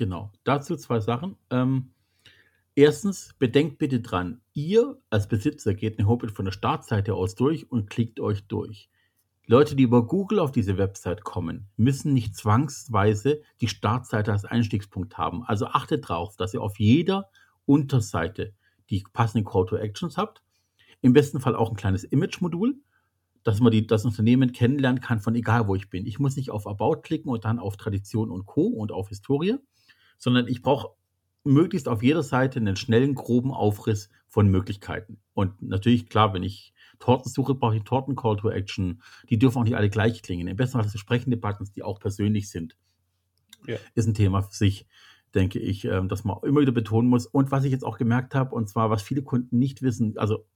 [0.00, 0.32] Genau.
[0.44, 1.36] Dazu zwei Sachen.
[1.50, 1.90] Ähm,
[2.74, 7.70] erstens, bedenkt bitte dran, ihr als Besitzer geht eine Homepage von der Startseite aus durch
[7.70, 8.88] und klickt euch durch.
[9.46, 15.18] Leute, die über Google auf diese Website kommen, müssen nicht zwangsweise die Startseite als Einstiegspunkt
[15.18, 15.44] haben.
[15.44, 17.28] Also achtet darauf, dass ihr auf jeder
[17.66, 18.54] Unterseite
[18.88, 20.42] die passenden Call to Actions habt.
[21.02, 22.80] Im besten Fall auch ein kleines Image-Modul,
[23.42, 26.06] dass man die, das Unternehmen kennenlernen kann von egal wo ich bin.
[26.06, 28.62] Ich muss nicht auf About klicken und dann auf Tradition und Co.
[28.62, 29.58] und auf Historie,
[30.20, 30.90] sondern ich brauche
[31.42, 35.18] möglichst auf jeder Seite einen schnellen, groben Aufriss von Möglichkeiten.
[35.34, 39.02] Und natürlich, klar, wenn ich Torten suche, brauche ich Torten-Call to Action.
[39.28, 40.46] Die dürfen auch nicht alle gleich klingen.
[40.46, 42.76] Im besten Fall sind sprechende Buttons, die auch persönlich sind.
[43.66, 43.78] Ja.
[43.94, 44.86] Ist ein Thema für sich
[45.34, 47.26] denke ich, ähm, dass man immer wieder betonen muss.
[47.26, 50.46] Und was ich jetzt auch gemerkt habe, und zwar, was viele Kunden nicht wissen, also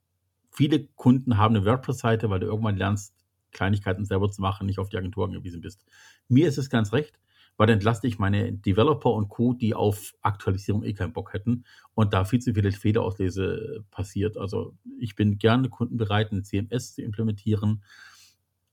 [0.50, 3.14] viele Kunden haben eine WordPress-Seite, weil du irgendwann lernst,
[3.52, 5.84] Kleinigkeiten selber zu machen, nicht auf die Agentur angewiesen bist.
[6.28, 7.20] Mir ist es ganz recht,
[7.56, 11.64] weil dann entlaste ich meine Developer und Co., die auf Aktualisierung eh keinen Bock hätten
[11.94, 14.36] und da viel zu viele Fehlerauslese passiert.
[14.36, 17.82] Also ich bin gerne kundenbereit, ein CMS zu implementieren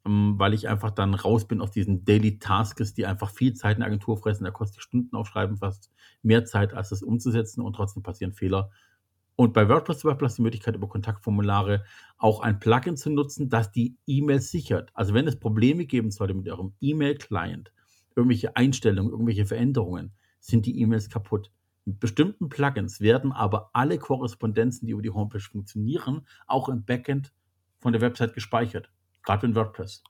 [0.06, 3.76] ähm, weil ich einfach dann raus bin aus diesen Daily Tasks, die einfach viel Zeit
[3.76, 4.44] in der Agentur fressen.
[4.44, 5.92] Da kostet Stunden aufschreiben fast
[6.24, 8.72] mehr Zeit, als das umzusetzen und trotzdem passieren Fehler.
[9.36, 11.84] Und bei WordPress WordPress die Möglichkeit, über Kontaktformulare
[12.18, 14.92] auch ein Plugin zu nutzen, das die E-Mail sichert.
[14.94, 17.72] Also wenn es Probleme geben sollte mit eurem E-Mail-Client,
[18.16, 21.52] irgendwelche Einstellungen, irgendwelche Veränderungen, sind die E-Mails kaputt.
[21.86, 27.34] Mit bestimmten Plugins werden aber alle Korrespondenzen, die über die Homepage funktionieren, auch im Backend
[27.80, 28.92] von der Website gespeichert.
[29.24, 30.04] Gerade in WordPress.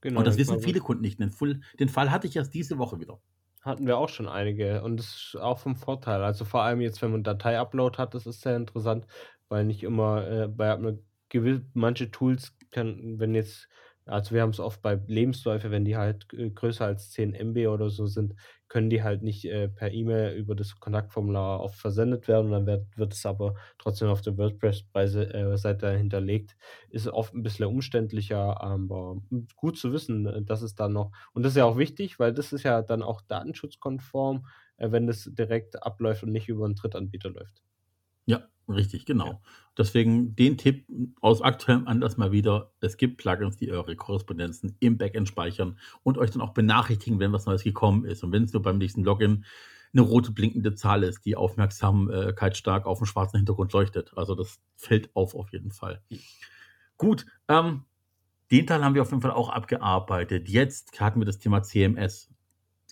[0.00, 1.20] Genau, und das wissen viele Kunden nicht.
[1.20, 3.20] Den, Full, den Fall hatte ich erst diese Woche wieder.
[3.62, 6.22] Hatten wir auch schon einige und das ist auch vom Vorteil.
[6.22, 9.06] Also vor allem jetzt, wenn man Datei-Upload hat, das ist sehr interessant,
[9.48, 10.76] weil nicht immer äh, bei
[11.74, 13.68] manche Tools kann, wenn jetzt
[14.06, 17.68] also wir haben es oft bei Lebensläufe, wenn die halt äh, größer als 10 MB
[17.68, 18.34] oder so sind,
[18.68, 22.50] können die halt nicht äh, per E-Mail über das Kontaktformular oft versendet werden.
[22.50, 26.56] Dann wird, wird es aber trotzdem auf der WordPress-Seite äh, hinterlegt.
[26.88, 29.22] Ist oft ein bisschen umständlicher, aber
[29.56, 31.12] gut zu wissen, äh, dass es dann noch.
[31.32, 34.46] Und das ist ja auch wichtig, weil das ist ja dann auch datenschutzkonform,
[34.78, 37.62] äh, wenn das direkt abläuft und nicht über einen Drittanbieter läuft.
[38.24, 39.26] Ja, richtig, genau.
[39.26, 39.40] Ja.
[39.78, 40.86] Deswegen den Tipp
[41.20, 42.72] aus aktuellem Anlass mal wieder.
[42.80, 47.32] Es gibt Plugins, die eure Korrespondenzen im Backend speichern und euch dann auch benachrichtigen, wenn
[47.32, 48.22] was Neues gekommen ist.
[48.22, 49.44] Und wenn es nur beim nächsten Login
[49.92, 54.12] eine rote blinkende Zahl ist, die aufmerksamkeitsstark auf dem schwarzen Hintergrund leuchtet.
[54.16, 56.02] Also das fällt auf auf jeden Fall.
[56.96, 57.84] Gut, ähm,
[58.50, 60.48] den Teil haben wir auf jeden Fall auch abgearbeitet.
[60.48, 62.30] Jetzt hatten wir das Thema CMS.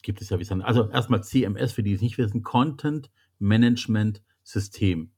[0.03, 4.23] Gibt es ja wie es Also erstmal CMS, für die es nicht wissen, Content Management
[4.43, 5.13] System.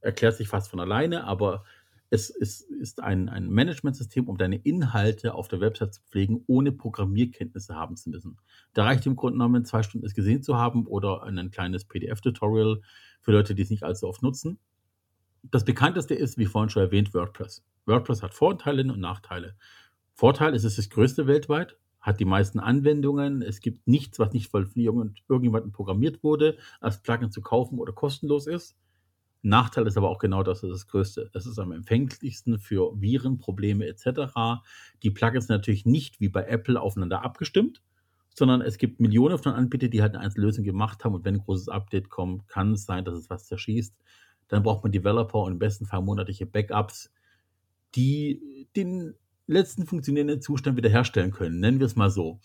[0.00, 1.64] Erklärt sich fast von alleine, aber
[2.10, 6.72] es ist, ist ein, ein Managementsystem, um deine Inhalte auf der Website zu pflegen, ohne
[6.72, 8.36] Programmierkenntnisse haben zu müssen.
[8.72, 12.80] Da reicht im Grunde genommen, zwei Stunden es gesehen zu haben oder ein kleines PDF-Tutorial
[13.20, 14.58] für Leute, die es nicht allzu oft nutzen.
[15.42, 17.64] Das bekannteste ist, wie vorhin schon erwähnt, WordPress.
[17.86, 19.54] WordPress hat Vorteile und Nachteile.
[20.14, 23.40] Vorteil ist, es ist das größte weltweit, hat die meisten Anwendungen.
[23.40, 28.46] Es gibt nichts, was nicht von irgendjemandem programmiert wurde, als Plugin zu kaufen oder kostenlos
[28.46, 28.76] ist.
[29.42, 31.30] Nachteil ist aber auch genau das, das ist das Größte.
[31.32, 34.32] Es ist am empfänglichsten für Viren, Probleme etc.
[35.02, 37.82] Die Plugins sind natürlich nicht wie bei Apple aufeinander abgestimmt,
[38.34, 41.36] sondern es gibt Millionen von Anbietern, die halt eine einzelne Lösung gemacht haben und wenn
[41.36, 43.94] ein großes Update kommt, kann es sein, dass es was zerschießt.
[44.48, 47.10] Dann braucht man Developer und im besten Fall monatliche Backups,
[47.94, 49.14] die den
[49.46, 51.60] letzten funktionierenden Zustand wiederherstellen können.
[51.60, 52.40] Nennen wir es mal so.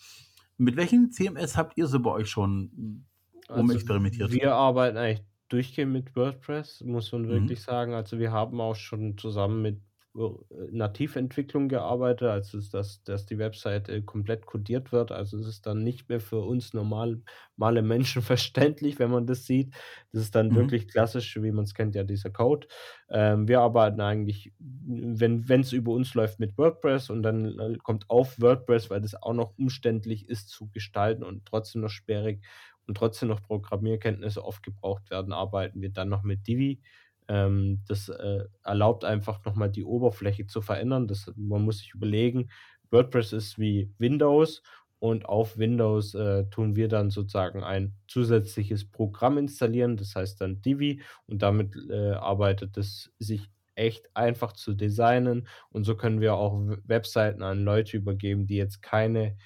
[0.56, 3.04] Mit welchen CMS habt ihr so bei euch schon
[3.48, 4.30] umexperimentiert?
[4.30, 7.30] Also wir arbeiten eigentlich durchgehend mit WordPress, muss man mhm.
[7.30, 7.94] wirklich sagen.
[7.94, 9.80] Also wir haben auch schon zusammen mit
[10.16, 10.30] äh,
[10.70, 15.12] Nativentwicklung gearbeitet, also dass, dass die Webseite komplett codiert wird.
[15.12, 17.20] Also es ist dann nicht mehr für uns normal,
[17.56, 19.74] normale Menschen verständlich, wenn man das sieht.
[20.12, 20.56] Das ist dann mhm.
[20.56, 22.66] wirklich klassisch, wie man es kennt, ja, dieser Code.
[23.10, 28.08] Ähm, wir arbeiten eigentlich, wenn es über uns läuft, mit WordPress und dann äh, kommt
[28.08, 32.42] auf WordPress, weil das auch noch umständlich ist zu gestalten und trotzdem noch sperrig
[32.86, 36.80] und trotzdem noch Programmierkenntnisse oft gebraucht werden, arbeiten wir dann noch mit Divi
[37.28, 41.08] Ähm, das äh, erlaubt einfach nochmal die Oberfläche zu verändern.
[41.08, 42.50] Das, man muss sich überlegen,
[42.90, 44.62] WordPress ist wie Windows
[45.00, 50.62] und auf Windows äh, tun wir dann sozusagen ein zusätzliches Programm installieren, das heißt dann
[50.62, 56.34] Divi und damit äh, arbeitet es sich echt einfach zu designen und so können wir
[56.34, 59.36] auch Webseiten an Leute übergeben, die jetzt keine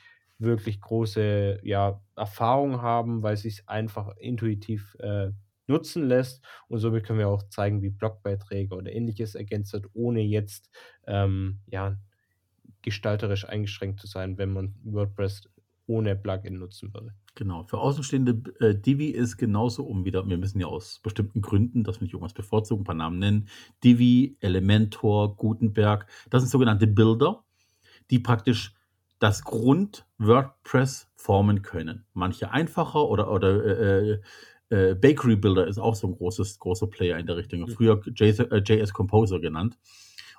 [0.41, 5.31] wirklich große ja, Erfahrung haben, weil es sich einfach intuitiv äh,
[5.67, 6.45] nutzen lässt.
[6.69, 10.71] Und somit können wir auch zeigen, wie Blogbeiträge oder ähnliches ergänzt wird, ohne jetzt
[11.07, 11.97] ähm, ja,
[12.83, 15.49] gestalterisch eingeschränkt zu sein, wenn man WordPress
[15.87, 17.15] ohne Plugin nutzen würde.
[17.35, 21.85] Genau, für Außenstehende, äh, Divi ist genauso um wieder, wir müssen ja aus bestimmten Gründen,
[21.85, 23.49] dass wir nicht irgendwas bevorzugen, ein paar Namen nennen.
[23.83, 27.45] Divi, Elementor, Gutenberg, das sind sogenannte Builder,
[28.11, 28.75] die praktisch
[29.21, 32.05] das Grund WordPress formen können.
[32.15, 34.21] Manche einfacher oder, oder äh,
[34.71, 37.69] äh, Bakery Builder ist auch so ein großes, großer Player in der Richtung.
[37.69, 39.79] Früher JS, äh, JS Composer genannt.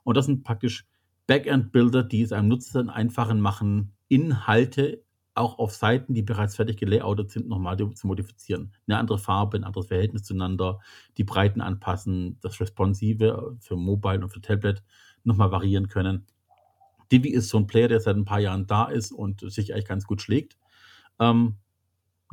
[0.03, 0.87] Und das sind praktisch
[1.27, 7.31] Backend-Builder, die es einem Nutzer einfachen machen, Inhalte auch auf Seiten, die bereits fertig gelayoutet
[7.31, 8.73] sind, nochmal zu modifizieren.
[8.87, 10.79] Eine andere Farbe, ein anderes Verhältnis zueinander,
[11.17, 14.83] die Breiten anpassen, das Responsive für Mobile und für Tablet
[15.23, 16.25] nochmal variieren können.
[17.11, 19.87] Divi ist so ein Player, der seit ein paar Jahren da ist und sich eigentlich
[19.87, 20.57] ganz gut schlägt.
[21.19, 21.57] Ähm,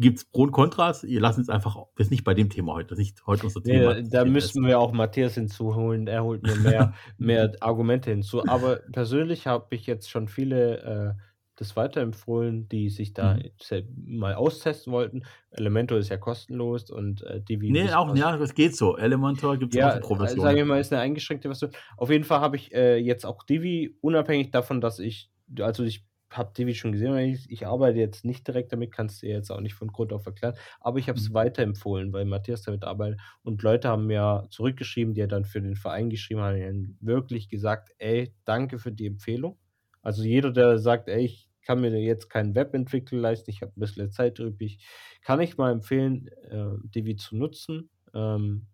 [0.01, 1.03] Gibt es Pro und Kontras?
[1.03, 3.45] Ihr lasst uns einfach, wir sind nicht bei dem Thema heute, das ist nicht heute
[3.45, 3.95] unser Thema.
[3.95, 8.47] Nee, da müssten wir auch Matthias hinzuholen, er holt mir mehr, mehr Argumente hinzu.
[8.47, 11.23] Aber persönlich habe ich jetzt schon viele äh,
[11.61, 13.83] das weiterempfohlen, die sich da mhm.
[14.19, 15.25] mal austesten wollten.
[15.51, 17.71] Elementor ist ja kostenlos und äh, Divi.
[17.71, 18.97] Nee, auch, ja, das geht so.
[18.97, 20.41] Elementor gibt es ja, auch eine Provision.
[20.41, 21.73] Sagen wir mal, ist eine eingeschränkte Version.
[21.97, 26.07] Auf jeden Fall habe ich äh, jetzt auch Divi, unabhängig davon, dass ich, also ich
[26.31, 29.51] habe Divi schon gesehen, ich, ich, arbeite jetzt nicht direkt damit, kannst du dir jetzt
[29.51, 31.35] auch nicht von Grund auf erklären, aber ich habe es mhm.
[31.35, 35.77] weiterempfohlen, weil Matthias damit arbeitet und Leute haben mir zurückgeschrieben, die ja dann für den
[35.77, 39.59] Verein geschrieben haben, wirklich gesagt, ey, danke für die Empfehlung.
[40.03, 43.81] Also jeder, der sagt, ey, ich kann mir jetzt keinen Webentwickler leisten, ich habe ein
[43.81, 44.79] bisschen Zeit übrig,
[45.23, 47.91] kann ich mal empfehlen, äh, Divi zu nutzen.
[48.15, 48.67] Ähm,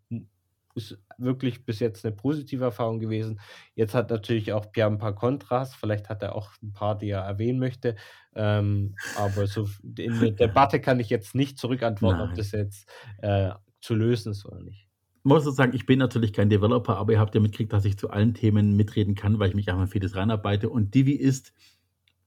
[0.75, 3.41] ist wirklich bis jetzt eine positive Erfahrung gewesen.
[3.75, 7.11] Jetzt hat natürlich auch Pierre ein paar Kontras, vielleicht hat er auch ein paar, die
[7.11, 7.97] er erwähnen möchte.
[8.35, 12.31] Ähm, aber so in der Debatte kann ich jetzt nicht zurückantworten, Nein.
[12.31, 14.89] ob das jetzt äh, zu lösen ist oder nicht.
[15.19, 17.97] Ich muss sagen, ich bin natürlich kein Developer, aber ihr habt ja mitgekriegt, dass ich
[17.97, 20.69] zu allen Themen mitreden kann, weil ich mich einfach vieles reinarbeite.
[20.69, 21.55] Und Divi ist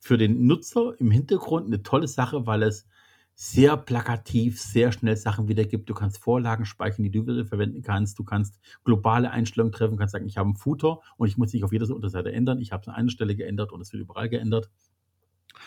[0.07, 2.87] für den Nutzer im Hintergrund eine tolle Sache, weil es
[3.35, 5.89] sehr plakativ, sehr schnell Sachen wiedergibt.
[5.89, 8.17] Du kannst Vorlagen speichern, die du wieder verwenden kannst.
[8.17, 11.65] Du kannst globale Einstellungen treffen, kannst sagen, ich habe einen Footer und ich muss nicht
[11.65, 12.61] auf jeder Unterseite ändern.
[12.61, 14.71] Ich habe es an einer Stelle geändert und es wird überall geändert.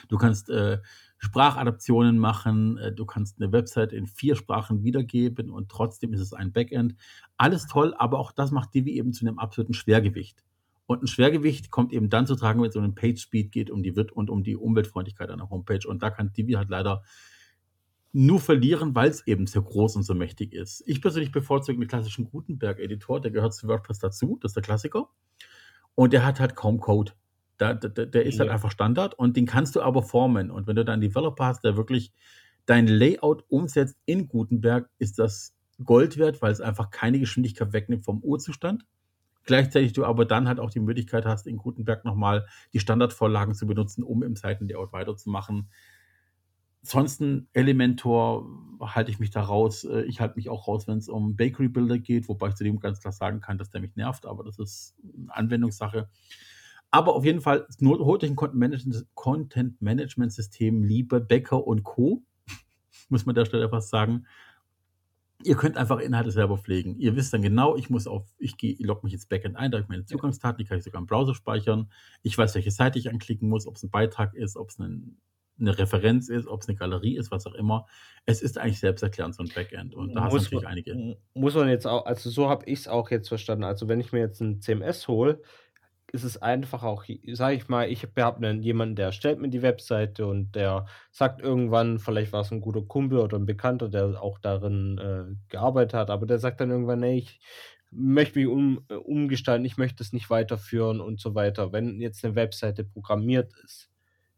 [0.09, 0.79] Du kannst äh,
[1.19, 6.33] Sprachadaptionen machen, äh, du kannst eine Website in vier Sprachen wiedergeben und trotzdem ist es
[6.33, 6.97] ein Backend.
[7.37, 10.43] Alles toll, aber auch das macht Divi eben zu einem absoluten Schwergewicht.
[10.91, 13.71] Und ein Schwergewicht kommt eben dann zu tragen, wenn es um den Page Speed geht
[13.71, 15.87] um die, und um die Umweltfreundlichkeit einer Homepage.
[15.87, 17.05] Und da kann Divi halt leider
[18.11, 20.83] nur verlieren, weil es eben so groß und so mächtig ist.
[20.89, 25.09] Ich persönlich bevorzuge den klassischen Gutenberg-Editor, der gehört zu WordPress dazu, das ist der Klassiker.
[25.95, 27.13] Und der hat halt kaum Code.
[27.61, 28.51] Der, der, der ist halt ja.
[28.51, 30.51] halt einfach Standard und den kannst du aber formen.
[30.51, 32.13] Und wenn du dann einen Developer hast, der wirklich
[32.67, 38.05] dein Layout umsetzt in Gutenberg, ist das Gold wert, weil es einfach keine Geschwindigkeit wegnimmt
[38.05, 38.83] vom Urzustand
[39.45, 43.67] Gleichzeitig du aber dann halt auch die Möglichkeit hast, in Gutenberg nochmal die Standardvorlagen zu
[43.67, 45.71] benutzen, um im Seitenlayout weiterzumachen.
[46.83, 48.49] Ansonsten Elementor
[48.81, 49.85] halte ich mich da raus.
[49.85, 52.65] Äh, ich halte mich auch raus, wenn es um Bakery Builder geht, wobei ich zu
[52.65, 56.09] dem ganz klar sagen kann, dass der mich nervt, aber das ist eine Anwendungssache.
[56.91, 62.25] Aber auf jeden Fall, holt euch ein Content-Management-System, liebe Becker und Co.,
[63.09, 64.27] muss man der Stelle fast sagen.
[65.43, 66.97] Ihr könnt einfach Inhalte selber pflegen.
[66.99, 69.79] Ihr wisst dann genau, ich muss auf, ich gehe, logge mich ins Backend ein, da
[69.79, 71.91] habe ich meine Zugangsdaten, die kann ich sogar im Browser speichern.
[72.23, 75.19] Ich weiß, welche Seite ich anklicken muss, ob es ein Beitrag ist, ob es ein,
[75.59, 77.87] eine Referenz ist, ob es eine Galerie ist, was auch immer.
[78.27, 79.95] Es ist eigentlich selbsterklärend, so ein Backend.
[79.95, 81.17] Und da hast du natürlich man, einige.
[81.35, 83.65] Muss man jetzt auch, also so habe ich es auch jetzt verstanden.
[83.65, 85.41] Also wenn ich mir jetzt ein CMS hole,
[86.13, 90.27] ist es einfach auch, sage ich mal, ich habe jemanden, der erstellt mir die Webseite
[90.27, 94.39] und der sagt irgendwann, vielleicht war es ein guter Kumpel oder ein Bekannter, der auch
[94.39, 97.41] darin äh, gearbeitet hat, aber der sagt dann irgendwann, nee, ich
[97.91, 101.73] möchte mich um, äh, umgestalten, ich möchte es nicht weiterführen und so weiter.
[101.73, 103.90] Wenn jetzt eine Webseite programmiert ist,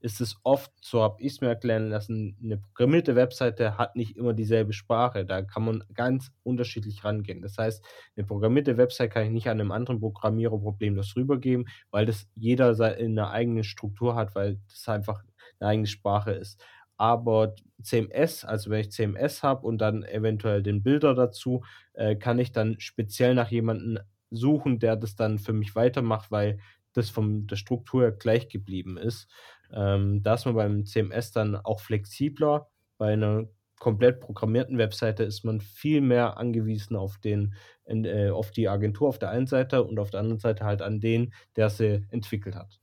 [0.03, 4.17] ist es oft, so habe ich es mir erklären lassen, eine programmierte Webseite hat nicht
[4.17, 5.25] immer dieselbe Sprache.
[5.25, 7.41] Da kann man ganz unterschiedlich rangehen.
[7.41, 7.85] Das heißt,
[8.17, 12.79] eine programmierte Webseite kann ich nicht an einem anderen Programmierer problemlos rübergeben, weil das jeder
[12.81, 15.23] eine eigene Struktur hat, weil das einfach
[15.61, 16.63] eine eigene Sprache ist.
[16.97, 22.39] aber CMS, also wenn ich CMS habe und dann eventuell den Bilder dazu, äh, kann
[22.39, 23.99] ich dann speziell nach jemandem
[24.31, 26.59] suchen, der das dann für mich weitermacht, weil
[26.93, 29.29] das von der Struktur gleich geblieben ist.
[29.75, 32.69] Ähm, da ist man beim CMS dann auch flexibler.
[32.99, 37.55] Bei einer komplett programmierten Webseite ist man viel mehr angewiesen auf den,
[37.85, 41.01] äh, auf die Agentur auf der einen Seite und auf der anderen Seite halt an
[41.01, 42.79] den, der sie entwickelt hat.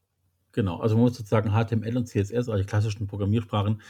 [0.52, 3.82] Genau, also man muss sozusagen HTML und CSS, also die klassischen Programmiersprachen,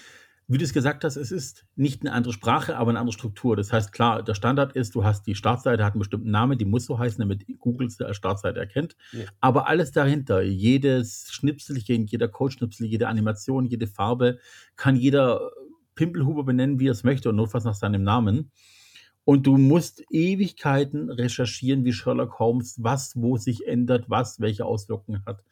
[0.52, 3.56] wie du es gesagt hast, es ist nicht eine andere Sprache, aber eine andere Struktur.
[3.56, 6.66] Das heißt, klar, der Standard ist, du hast die Startseite, hat einen bestimmten Namen, die
[6.66, 8.96] muss so heißen, damit Google es als Startseite erkennt.
[9.12, 9.26] Ja.
[9.42, 14.40] Aber alles dahinter, jedes Schnipselchen, jeder Codeschnipsel, jede Animation, jede Farbe,
[14.76, 15.52] kann jeder
[15.94, 18.50] Pimpelhuber benennen, wie er es möchte und notfalls nach seinem Namen.
[19.26, 25.24] Und du musst Ewigkeiten recherchieren wie Sherlock Holmes, was wo sich ändert, was welche Auswirkungen
[25.28, 25.44] hat.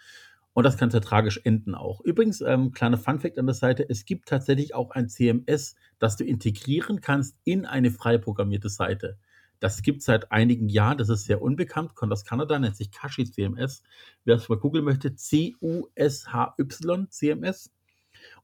[0.58, 2.02] Und das kann sehr tragisch enden auch.
[2.02, 6.24] Übrigens, ähm, kleiner Funfact an der Seite, es gibt tatsächlich auch ein CMS, das du
[6.24, 9.20] integrieren kannst in eine frei programmierte Seite.
[9.60, 12.90] Das gibt es seit einigen Jahren, das ist sehr unbekannt, kommt aus Kanada, nennt sich
[12.90, 13.84] Kashi CMS.
[14.26, 17.72] Wer es mal googeln möchte, C-U-S-H-Y CMS.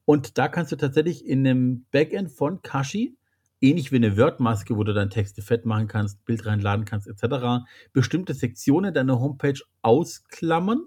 [0.04, 3.16] Und da kannst du tatsächlich in einem Backend von Kashi,
[3.60, 7.66] ähnlich wie eine Word-Maske, wo du deine Texte fett machen kannst, Bild reinladen kannst, etc.,
[7.92, 10.86] bestimmte Sektionen deiner Homepage ausklammern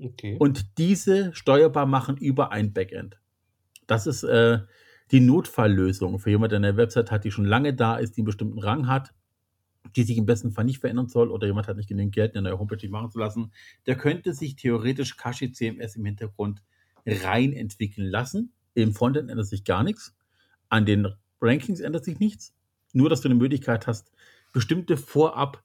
[0.00, 0.36] Okay.
[0.38, 3.18] Und diese steuerbar machen über ein Backend.
[3.86, 4.60] Das ist äh,
[5.10, 8.26] die Notfalllösung für jemanden, der eine Website hat, die schon lange da ist, die einen
[8.26, 9.14] bestimmten Rang hat,
[9.96, 12.48] die sich im besten Fall nicht verändern soll oder jemand hat nicht genügend Geld, eine
[12.48, 13.52] neue Homepage machen zu lassen.
[13.86, 16.62] Der könnte sich theoretisch Kashi CMS im Hintergrund
[17.06, 18.52] rein entwickeln lassen.
[18.74, 20.14] Im Frontend ändert sich gar nichts.
[20.68, 21.08] An den
[21.40, 22.54] Rankings ändert sich nichts.
[22.92, 24.12] Nur, dass du eine Möglichkeit hast,
[24.52, 25.64] bestimmte vorab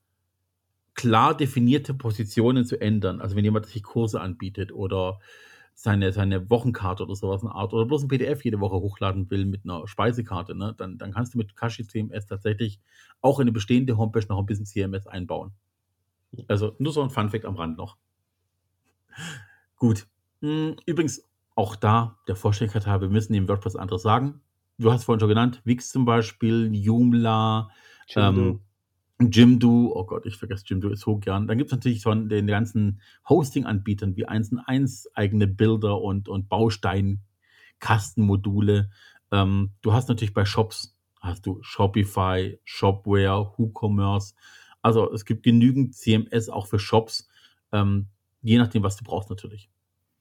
[1.04, 3.20] klar definierte Positionen zu ändern.
[3.20, 5.20] Also wenn jemand sich Kurse anbietet oder
[5.74, 9.46] seine, seine Wochenkarte oder sowas in Art oder bloß ein PDF jede Woche hochladen will
[9.46, 12.80] mit einer Speisekarte, ne, dann, dann kannst du mit Kashi CMS tatsächlich
[13.20, 15.52] auch in eine bestehende Homepage noch ein bisschen CMS einbauen.
[16.48, 17.98] Also nur so ein Funfact am Rand noch.
[19.76, 20.08] Gut.
[20.40, 24.40] Hm, übrigens, auch da der habe, wir müssen dem WordPress anderes sagen.
[24.78, 27.70] Du hast vorhin schon genannt, Wix zum Beispiel, Joomla,
[28.16, 28.62] ähm,
[29.20, 31.48] Jimdo, oh Gott, ich vergesse Jimdo ist so gern.
[31.48, 33.00] Dann gibt es natürlich von den ganzen
[33.30, 38.90] Hosting-Anbietern wie 1 1 eigene Bilder und, und Bausteinkastenmodule.
[39.32, 44.34] Ähm, du hast natürlich bei Shops, hast du Shopify, Shopware, WooCommerce.
[44.82, 47.30] Also es gibt genügend CMS auch für Shops,
[47.72, 48.08] ähm,
[48.42, 49.70] je nachdem, was du brauchst natürlich.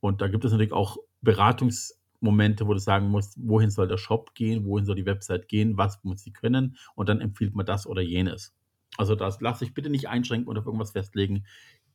[0.00, 4.34] Und da gibt es natürlich auch Beratungsmomente, wo du sagen musst, wohin soll der Shop
[4.34, 7.86] gehen, wohin soll die Website gehen, was muss sie können und dann empfiehlt man das
[7.86, 8.52] oder jenes.
[8.96, 11.44] Also das lass dich bitte nicht einschränken oder auf irgendwas festlegen.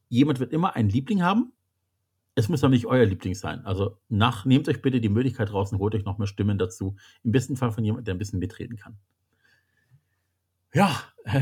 [0.09, 1.53] Jemand wird immer einen Liebling haben.
[2.35, 3.65] Es muss aber nicht euer Liebling sein.
[3.65, 6.95] Also nach, nehmt euch bitte die Möglichkeit raus und holt euch noch mehr Stimmen dazu.
[7.23, 8.97] Im besten Fall von jemandem, der ein bisschen mitreden kann.
[10.73, 11.01] Ja,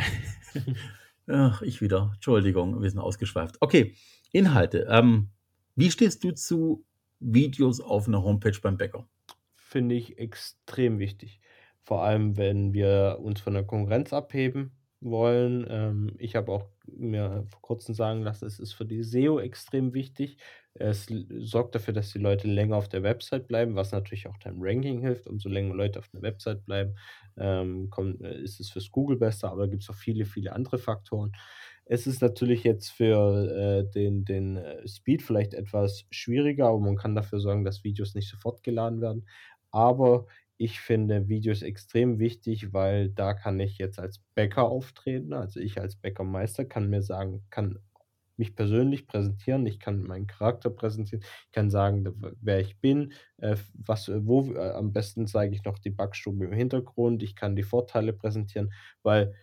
[1.28, 2.12] Ach, ich wieder.
[2.14, 3.58] Entschuldigung, wir sind ausgeschweift.
[3.60, 3.96] Okay,
[4.32, 4.88] Inhalte.
[4.90, 5.30] Ähm,
[5.76, 6.86] wie stehst du zu
[7.20, 9.08] Videos auf einer Homepage beim Bäcker?
[9.56, 11.42] Finde ich extrem wichtig.
[11.82, 14.72] Vor allem, wenn wir uns von der Konkurrenz abheben
[15.06, 15.66] wollen.
[15.70, 19.94] Ähm, ich habe auch mir vor kurzem sagen lassen, es ist für die SEO extrem
[19.94, 20.38] wichtig.
[20.74, 21.08] Es
[21.40, 25.00] sorgt dafür, dass die Leute länger auf der Website bleiben, was natürlich auch deinem Ranking
[25.00, 25.28] hilft.
[25.28, 26.96] Umso länger Leute auf der Website bleiben,
[27.38, 30.52] ähm, kommt, äh, ist es fürs Google besser, aber da gibt es auch viele, viele
[30.52, 31.32] andere Faktoren.
[31.86, 36.98] Es ist natürlich jetzt für äh, den, den äh, Speed vielleicht etwas schwieriger, aber man
[36.98, 39.28] kann dafür sorgen, dass Videos nicht sofort geladen werden.
[39.72, 40.26] Aber
[40.58, 45.34] ich finde Videos extrem wichtig, weil da kann ich jetzt als Bäcker auftreten.
[45.34, 47.80] Also ich als Bäckermeister kann mir sagen, kann
[48.38, 52.06] mich persönlich präsentieren, ich kann meinen Charakter präsentieren, ich kann sagen,
[52.42, 56.52] wer ich bin, äh, was, wo, äh, am besten zeige ich noch die Backstube im
[56.54, 59.34] Hintergrund, ich kann die Vorteile präsentieren, weil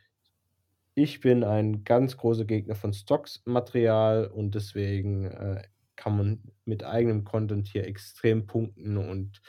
[0.95, 5.63] ich bin ein ganz großer Gegner von Stocks-Material und deswegen äh,
[5.97, 9.41] kann man mit eigenem Content hier extrem punkten und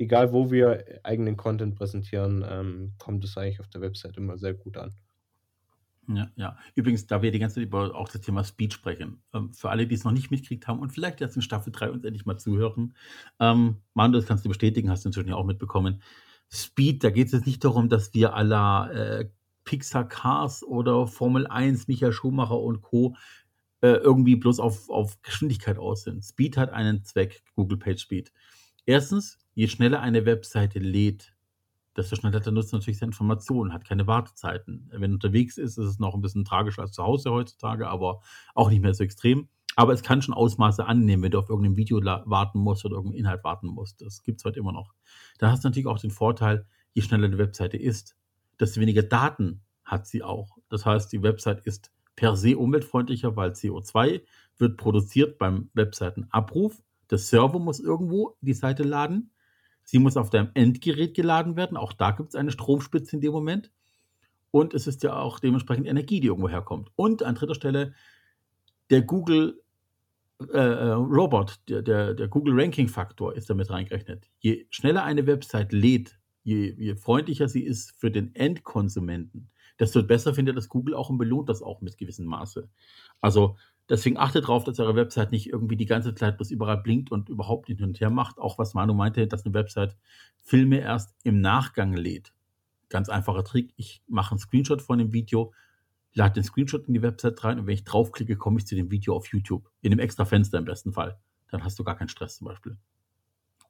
[0.00, 4.54] egal wo wir eigenen Content präsentieren, ähm, kommt es eigentlich auf der Website immer sehr
[4.54, 4.94] gut an.
[6.08, 6.56] Ja, ja.
[6.74, 9.86] Übrigens, da wir die ganze Zeit über auch das Thema Speed sprechen, ähm, für alle,
[9.86, 12.38] die es noch nicht mitgekriegt haben und vielleicht jetzt in Staffel 3 uns endlich mal
[12.38, 12.94] zuhören,
[13.38, 16.02] ähm, Manu, das kannst du bestätigen, hast du inzwischen ja auch mitbekommen.
[16.50, 19.28] Speed, da geht es jetzt nicht darum, dass wir aller äh,
[19.64, 23.14] Pixar Cars oder Formel 1, Michael Schumacher und Co.
[23.82, 26.24] Äh, irgendwie bloß auf, auf Geschwindigkeit aus sind.
[26.24, 28.32] Speed hat einen Zweck, Google Page Speed.
[28.84, 31.34] Erstens, je schneller eine Webseite lädt,
[31.96, 34.88] desto schneller der Nutzer natürlich seine Informationen, hat keine Wartezeiten.
[34.92, 38.20] Wenn er unterwegs ist, ist es noch ein bisschen tragischer als zu Hause heutzutage, aber
[38.54, 39.48] auch nicht mehr so extrem.
[39.76, 43.20] Aber es kann schon Ausmaße annehmen, wenn du auf irgendein Video warten musst oder irgendeinen
[43.20, 44.02] Inhalt warten musst.
[44.02, 44.94] Das gibt es heute immer noch.
[45.38, 48.16] Da hast du natürlich auch den Vorteil, je schneller eine Webseite ist,
[48.58, 50.58] desto weniger Daten hat sie auch.
[50.68, 54.22] Das heißt, die Website ist per se umweltfreundlicher, weil CO2
[54.58, 56.82] wird produziert beim Webseitenabruf.
[57.10, 59.32] Der Server muss irgendwo die Seite laden.
[59.90, 61.76] Sie muss auf deinem Endgerät geladen werden.
[61.76, 63.72] Auch da gibt es eine Stromspitze in dem Moment.
[64.52, 66.92] Und es ist ja auch dementsprechend Energie, die irgendwo herkommt.
[66.94, 67.92] Und an dritter Stelle,
[68.90, 69.60] der Google
[70.38, 74.30] äh, äh Robot, der, der, der Google Ranking Faktor ist damit reingerechnet.
[74.38, 80.34] Je schneller eine Website lädt, je, je freundlicher sie ist für den Endkonsumenten, desto besser
[80.34, 82.68] findet das Google auch und belohnt das auch mit gewissem Maße.
[83.20, 83.56] Also
[83.90, 87.28] deswegen achtet darauf, dass eure Website nicht irgendwie die ganze Zeit bloß überall blinkt und
[87.28, 88.38] überhaupt nicht hin und her macht.
[88.38, 89.96] Auch was Manu meinte, dass eine Website
[90.42, 92.32] Filme erst im Nachgang lädt.
[92.88, 93.72] Ganz einfacher Trick.
[93.76, 95.52] Ich mache einen Screenshot von dem Video,
[96.14, 98.90] lade den Screenshot in die Website rein und wenn ich draufklicke, komme ich zu dem
[98.90, 99.68] Video auf YouTube.
[99.82, 101.18] In einem extra Fenster im besten Fall.
[101.50, 102.78] Dann hast du gar keinen Stress zum Beispiel.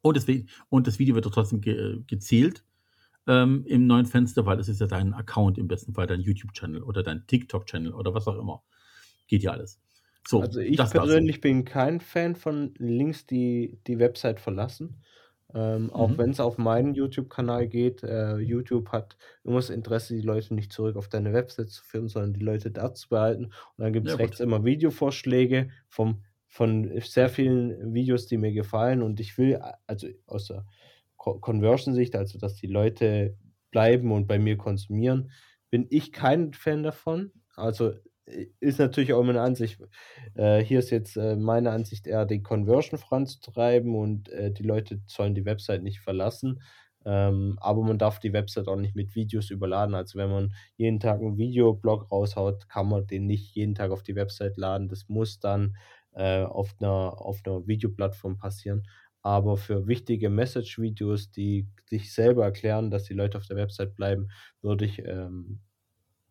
[0.01, 0.25] Und das,
[0.69, 2.63] und das Video wird trotzdem ge gezählt
[3.27, 6.81] ähm, im neuen Fenster, weil es ist ja dein Account im besten Fall, dein YouTube-Channel
[6.81, 8.63] oder dein TikTok-Channel oder was auch immer.
[9.27, 9.79] Geht ja alles.
[10.27, 11.41] So, also ich persönlich so.
[11.41, 15.01] bin kein Fan von Links, die die Website verlassen.
[15.53, 16.17] Ähm, auch mhm.
[16.17, 18.03] wenn es auf meinen YouTube-Kanal geht.
[18.03, 22.07] Äh, YouTube hat immer das Interesse, die Leute nicht zurück auf deine Website zu führen,
[22.07, 23.45] sondern die Leute da zu behalten.
[23.45, 24.47] Und dann gibt es ja, rechts gut.
[24.47, 29.01] immer Videovorschläge vom, von sehr vielen Videos, die mir gefallen.
[29.01, 30.65] Und ich will, also aus der
[31.17, 33.35] Conversion-Sicht, also dass die Leute
[33.71, 35.31] bleiben und bei mir konsumieren,
[35.69, 37.31] bin ich kein Fan davon.
[37.55, 37.93] Also
[38.59, 39.79] ist natürlich auch meine Ansicht.
[40.35, 45.01] Äh, hier ist jetzt äh, meine Ansicht eher, die Conversion voranzutreiben und äh, die Leute
[45.07, 46.61] sollen die Website nicht verlassen.
[47.03, 49.95] Ähm, aber man darf die Website auch nicht mit Videos überladen.
[49.95, 54.03] Also wenn man jeden Tag einen Videoblog raushaut, kann man den nicht jeden Tag auf
[54.03, 54.87] die Website laden.
[54.87, 55.75] Das muss dann
[56.13, 58.83] äh, auf einer, auf einer Videoplattform passieren.
[59.23, 64.29] Aber für wichtige Message-Videos, die sich selber erklären, dass die Leute auf der Website bleiben,
[64.61, 65.59] würde ich ähm,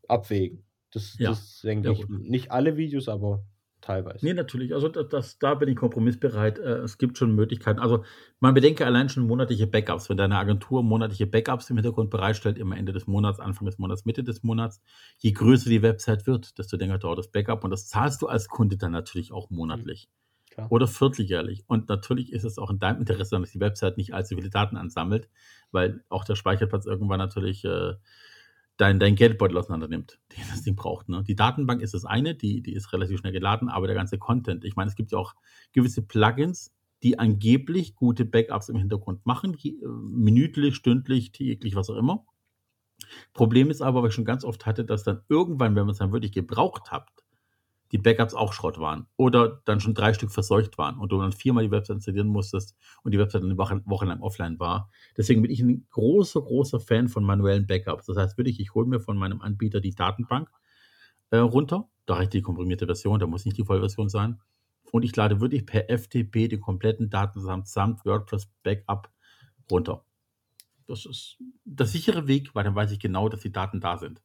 [0.08, 0.69] abwägen.
[0.92, 3.44] Das, ja, das denke ich, nicht alle Videos, aber
[3.80, 4.24] teilweise.
[4.24, 4.74] Nee, natürlich.
[4.74, 6.58] Also das, das, da bin ich kompromissbereit.
[6.58, 7.78] Äh, es gibt schon Möglichkeiten.
[7.78, 8.04] Also
[8.38, 10.08] man bedenke allein schon monatliche Backups.
[10.08, 14.04] Wenn deine Agentur monatliche Backups im Hintergrund bereitstellt, immer Ende des Monats, Anfang des Monats,
[14.04, 14.80] Mitte des Monats,
[15.18, 17.64] je größer die Website wird, desto länger dauert das Backup.
[17.64, 20.08] Und das zahlst du als Kunde dann natürlich auch monatlich.
[20.56, 20.66] Mhm.
[20.68, 21.64] Oder vierteljährlich.
[21.66, 24.76] Und natürlich ist es auch in deinem Interesse, dass die Website nicht allzu viele Daten
[24.76, 25.28] ansammelt,
[25.70, 27.94] weil auch der Speicherplatz irgendwann natürlich äh,
[28.80, 31.08] dein, dein Geldbeutel auseinander nimmt, den das Ding braucht.
[31.08, 31.22] Ne?
[31.26, 34.64] Die Datenbank ist das eine, die, die ist relativ schnell geladen, aber der ganze Content,
[34.64, 35.34] ich meine, es gibt ja auch
[35.72, 36.72] gewisse Plugins,
[37.02, 42.24] die angeblich gute Backups im Hintergrund machen, äh, minütlich, stündlich, täglich, was auch immer.
[43.32, 45.98] Problem ist aber, was ich schon ganz oft hatte, dass dann irgendwann, wenn man es
[45.98, 47.08] dann wirklich gebraucht hat,
[47.92, 51.32] die Backups auch Schrott waren oder dann schon drei Stück verseucht waren und du dann
[51.32, 54.90] viermal die Website installieren musstest und die Website eine Woche, lang offline war.
[55.16, 58.06] Deswegen bin ich ein großer, großer Fan von manuellen Backups.
[58.06, 60.48] Das heißt, wirklich, ich hole mir von meinem Anbieter die Datenbank
[61.30, 61.88] äh, runter.
[62.06, 64.40] Da reicht die komprimierte Version, da muss nicht die Vollversion sein.
[64.92, 69.10] Und ich lade wirklich per FTP die kompletten Daten samt, samt WordPress Backup
[69.70, 70.04] runter.
[70.86, 74.20] Das ist der sichere Weg, weil dann weiß ich genau, dass die Daten da sind.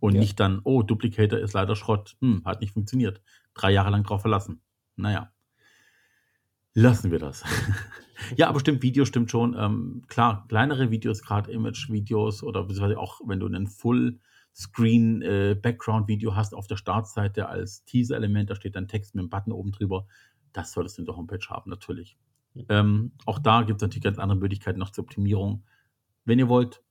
[0.00, 0.20] Und ja.
[0.20, 2.16] nicht dann, oh, Duplicator ist leider Schrott.
[2.20, 3.20] Hm, hat nicht funktioniert.
[3.54, 4.62] Drei Jahre lang drauf verlassen.
[4.96, 5.30] Naja.
[6.72, 7.44] Lassen wir das.
[8.36, 9.54] ja, aber stimmt, Video stimmt schon.
[9.58, 15.60] Ähm, klar, kleinere Videos, gerade Image-Videos oder beziehungsweise auch wenn du einen Full-Screen äh,
[16.34, 20.06] hast auf der Startseite als Teaser-Element, da steht dann Text mit einem Button oben drüber.
[20.52, 22.16] Das solltest du in der Homepage haben, natürlich.
[22.68, 25.64] Ähm, auch da gibt es natürlich ganz andere Möglichkeiten noch zur Optimierung.
[26.24, 26.82] Wenn ihr wollt,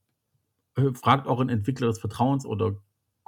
[0.76, 2.78] äh, fragt euren Entwickler des Vertrauens oder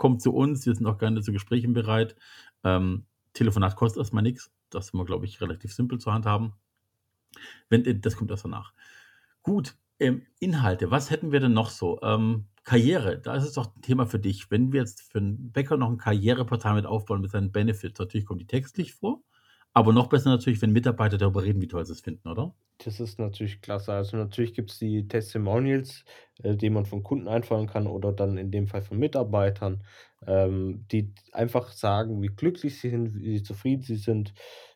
[0.02, 2.16] kommt zu uns, wir sind auch gerne zu Gesprächen bereit.
[2.64, 4.52] Ähm, Telefonat kostet erstmal nichts.
[4.72, 6.54] Das ist immer, glaube ich, relativ simpel zu handhaben.
[7.70, 8.74] Wenn, äh, das kommt erst danach.
[9.44, 12.02] Gut, ähm, Inhalte, was hätten wir denn noch so?
[12.02, 14.50] Ähm, Karriere, da ist es doch ein Thema für dich.
[14.50, 18.26] Wenn wir jetzt für einen Bäcker noch ein Karriereportal mit aufbauen mit seinen Benefits, natürlich
[18.26, 19.22] kommt die textlich vor,
[19.74, 22.56] aber noch besser natürlich, wenn Mitarbeiter darüber reden, wie toll sie es finden, oder?
[22.84, 23.94] Das ist natürlich klasse.
[23.94, 26.04] Also natürlich gibt es die Testimonials,
[26.42, 29.84] äh, die man von Kunden einfordern kann oder dann in dem Fall von Mitarbeitern,
[30.26, 34.34] ähm, die einfach sagen, wie glücklich sie sind, wie zufrieden sie sind.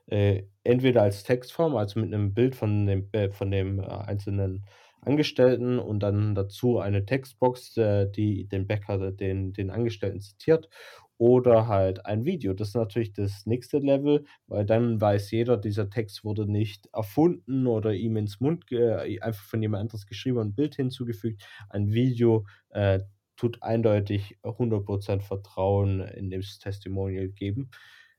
[0.08, 4.66] Äh, entweder als Textform, also mit einem Bild von dem, äh, von dem äh, einzelnen
[5.02, 10.70] Angestellten und dann dazu eine Textbox, äh, die den Bäcker, den, den Angestellten zitiert
[11.18, 12.54] oder halt ein Video.
[12.54, 17.68] Das ist natürlich das nächste Level, weil dann weiß jeder, dieser Text wurde nicht erfunden
[17.68, 21.44] oder ihm ins Mund äh, einfach von jemand anderes geschrieben und ein Bild hinzugefügt.
[21.70, 23.00] Ein Video äh,
[23.38, 27.70] tut eindeutig 100% Vertrauen in das Testimonial geben.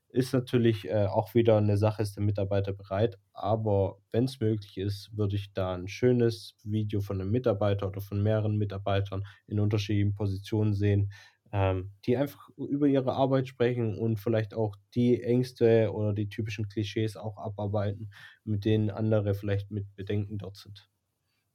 [0.09, 4.77] Ist natürlich, äh, auch wieder eine Sache, ist der Mitarbeiter bereit, aber wenn es möglich
[4.77, 9.59] ist, würde ich da ein schönes Video von einem Mitarbeiter oder von mehreren Mitarbeitern in
[9.59, 11.11] unterschiedlichen Positionen sehen,
[11.51, 16.67] ähm, die einfach über ihre Arbeit sprechen und vielleicht auch die Ängste oder die typischen
[16.69, 18.11] Klischees auch abarbeiten,
[18.43, 20.89] mit denen andere vielleicht mit Bedenken dort sind.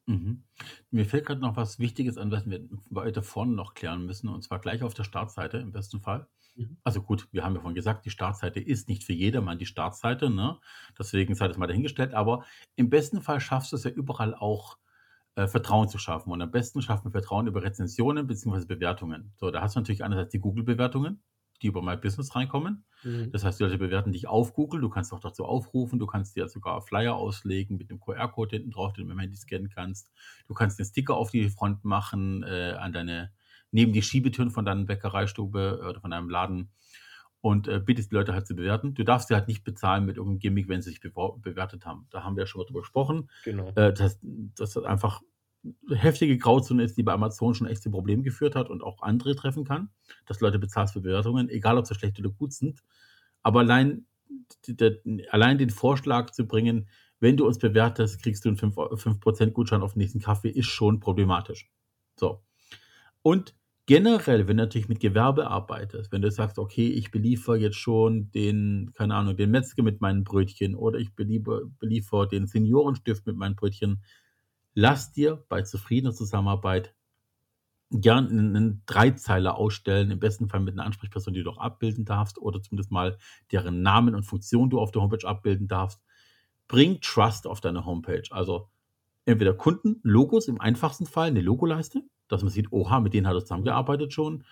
[0.07, 0.45] Mhm.
[0.90, 4.43] Mir fällt gerade noch was Wichtiges an, was wir weiter vorne noch klären müssen, und
[4.43, 6.26] zwar gleich auf der Startseite im besten Fall.
[6.57, 6.76] Mhm.
[6.84, 10.28] Also gut, wir haben ja vorhin gesagt, die Startseite ist nicht für jedermann die Startseite,
[10.30, 10.59] ne?
[10.99, 12.14] Deswegen sei das mal dahingestellt.
[12.14, 12.45] Aber
[12.76, 14.78] im besten Fall schaffst du es ja überall auch,
[15.35, 16.30] äh, Vertrauen zu schaffen.
[16.30, 18.66] Und am besten schaffen wir Vertrauen über Rezensionen bzw.
[18.66, 19.33] Bewertungen.
[19.37, 21.22] So, da hast du natürlich einerseits die Google-Bewertungen,
[21.62, 22.85] die über My Business reinkommen.
[23.03, 23.30] Mhm.
[23.30, 26.37] Das heißt, die Leute bewerten dich auf Google, du kannst auch dazu aufrufen, du kannst
[26.37, 29.70] dir sogar Flyer auslegen mit dem QR-Code hinten drauf, den du mit dem Handy scannen
[29.70, 30.11] kannst.
[30.49, 33.33] Du kannst den Sticker auf die Front machen, äh, an deine,
[33.70, 36.70] neben die Schiebetüren von deiner Bäckereistube äh, oder von deinem Laden
[37.43, 38.95] und äh, bittest die Leute halt zu bewerten.
[38.95, 42.07] Du darfst sie halt nicht bezahlen mit irgendeinem Gimmick, wenn sie sich bewertet haben.
[42.11, 43.28] Da haben wir ja schon mal drüber gesprochen.
[43.45, 43.68] Genau.
[43.74, 45.20] Äh, dass, das einfach
[45.90, 49.34] heftige Grauzone ist, die bei Amazon schon echt zu Problemen geführt hat und auch andere
[49.34, 49.90] treffen kann,
[50.24, 52.80] dass Leute bezahlst für Bewertungen, egal ob sie schlecht oder gut sind.
[53.43, 54.07] Aber allein,
[54.68, 54.99] der,
[55.30, 56.88] allein den Vorschlag zu bringen,
[57.18, 58.97] wenn du uns bewertest, kriegst du einen 5%,
[59.36, 61.70] 5 Gutschein auf den nächsten Kaffee, ist schon problematisch.
[62.16, 62.45] So.
[63.22, 63.55] Und
[63.93, 68.30] generell, wenn du natürlich mit Gewerbe arbeitest, wenn du sagst, okay, ich beliefer jetzt schon
[68.30, 73.36] den, keine Ahnung, den Metzger mit meinen Brötchen oder ich beliefer, beliefer den Seniorenstift mit
[73.36, 74.03] meinen Brötchen,
[74.72, 76.95] lass dir bei zufriedener Zusammenarbeit
[77.90, 82.38] gern einen Dreizeiler ausstellen, im besten Fall mit einer Ansprechperson, die du auch abbilden darfst
[82.38, 83.18] oder zumindest mal
[83.51, 86.01] deren Namen und Funktion du auf der Homepage abbilden darfst.
[86.66, 88.24] Bring Trust auf deine Homepage.
[88.30, 88.70] Also
[89.25, 93.35] entweder Kunden, Logos im einfachsten Fall, eine Logoleiste, dass man sieht, oha, mit denen hat
[93.35, 94.45] er zusammengearbeitet schon.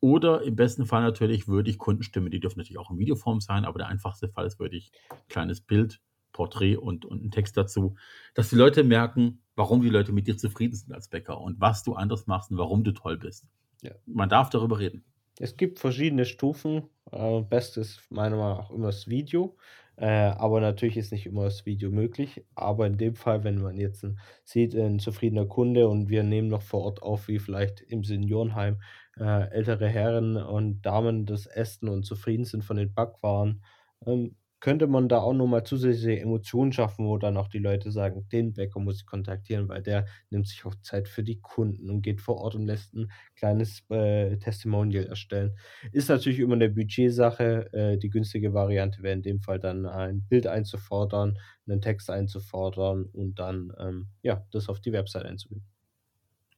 [0.00, 3.64] Oder im besten Fall natürlich würde ich Kundenstimme, die dürfen natürlich auch in Videoform sein,
[3.64, 4.90] aber der einfachste Fall ist würde ich
[5.28, 6.00] kleines Bild,
[6.32, 7.94] Porträt und, und einen Text dazu,
[8.34, 11.84] dass die Leute merken, warum die Leute mit dir zufrieden sind als Bäcker und was
[11.84, 13.46] du anders machst und warum du toll bist.
[13.82, 13.92] Ja.
[14.06, 15.04] Man darf darüber reden.
[15.38, 16.88] Es gibt verschiedene Stufen.
[17.10, 19.56] Äh, best ist meiner Meinung nach immer das Video.
[20.02, 22.44] Äh, aber natürlich ist nicht immer das Video möglich.
[22.56, 26.48] Aber in dem Fall, wenn man jetzt ein, sieht, ein zufriedener Kunde und wir nehmen
[26.48, 28.82] noch vor Ort auf, wie vielleicht im Seniorenheim
[29.16, 33.62] äh, ältere Herren und Damen das essen und zufrieden sind von den Backwaren,
[34.04, 38.28] ähm, könnte man da auch nochmal zusätzliche Emotionen schaffen, wo dann auch die Leute sagen,
[38.30, 42.00] den Bäcker muss ich kontaktieren, weil der nimmt sich auch Zeit für die Kunden und
[42.02, 45.56] geht vor Ort und lässt ein kleines äh, Testimonial erstellen.
[45.90, 47.72] Ist natürlich immer eine Budgetsache.
[47.72, 53.06] Äh, die günstige Variante wäre in dem Fall dann ein Bild einzufordern, einen Text einzufordern
[53.06, 55.71] und dann ähm, ja, das auf die Website einzubinden.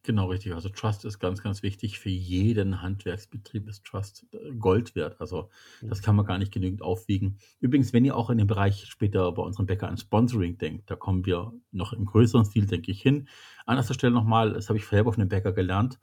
[0.07, 0.53] Genau, richtig.
[0.53, 1.99] Also Trust ist ganz, ganz wichtig.
[1.99, 5.19] Für jeden Handwerksbetrieb ist Trust äh, Gold wert.
[5.19, 5.49] Also
[5.81, 7.39] das kann man gar nicht genügend aufwiegen.
[7.59, 10.95] Übrigens, wenn ihr auch in dem Bereich später bei unserem Bäcker an Sponsoring denkt, da
[10.95, 13.29] kommen wir noch im größeren Stil, denke ich, hin.
[13.65, 15.99] An erster Stelle nochmal, das habe ich selber auf einem Bäcker gelernt.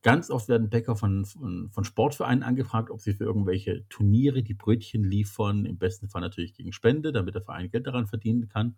[0.00, 4.54] Ganz oft werden Bäcker von, von, von Sportvereinen angefragt, ob sie für irgendwelche Turniere die
[4.54, 5.66] Brötchen liefern.
[5.66, 8.76] Im besten Fall natürlich gegen Spende, damit der Verein Geld daran verdienen kann.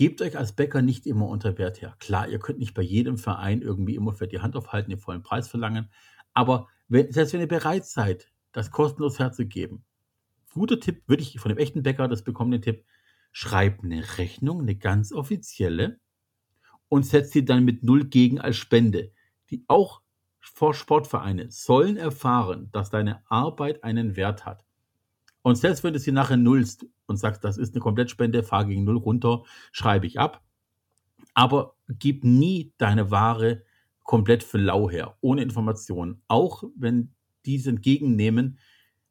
[0.00, 1.94] Gebt euch als Bäcker nicht immer unter Wert her.
[1.98, 5.22] Klar, ihr könnt nicht bei jedem Verein irgendwie immer für die Hand aufhalten, den vollen
[5.22, 5.90] Preis verlangen.
[6.32, 9.84] Aber wenn, selbst wenn ihr bereit seid, das kostenlos herzugeben,
[10.54, 12.86] guter Tipp, würde ich von dem echten Bäcker, das bekommen den Tipp,
[13.30, 16.00] schreibt eine Rechnung, eine ganz offizielle,
[16.88, 19.12] und setzt sie dann mit Null gegen als Spende.
[19.50, 20.00] Die auch
[20.40, 24.64] Sportvereine sollen erfahren, dass deine Arbeit einen Wert hat.
[25.42, 28.84] Und selbst wenn du sie nachher nullst und sagst, das ist eine Komplettspende, fahr gegen
[28.84, 29.42] null runter,
[29.72, 30.42] schreibe ich ab.
[31.34, 33.62] Aber gib nie deine Ware
[34.04, 36.22] komplett für lau her, ohne Informationen.
[36.28, 37.14] Auch wenn
[37.46, 38.58] die es entgegennehmen,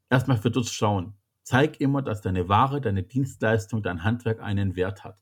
[0.09, 1.13] erstmal für das schauen.
[1.43, 5.21] Zeig immer, dass deine Ware, deine Dienstleistung, dein Handwerk einen Wert hat.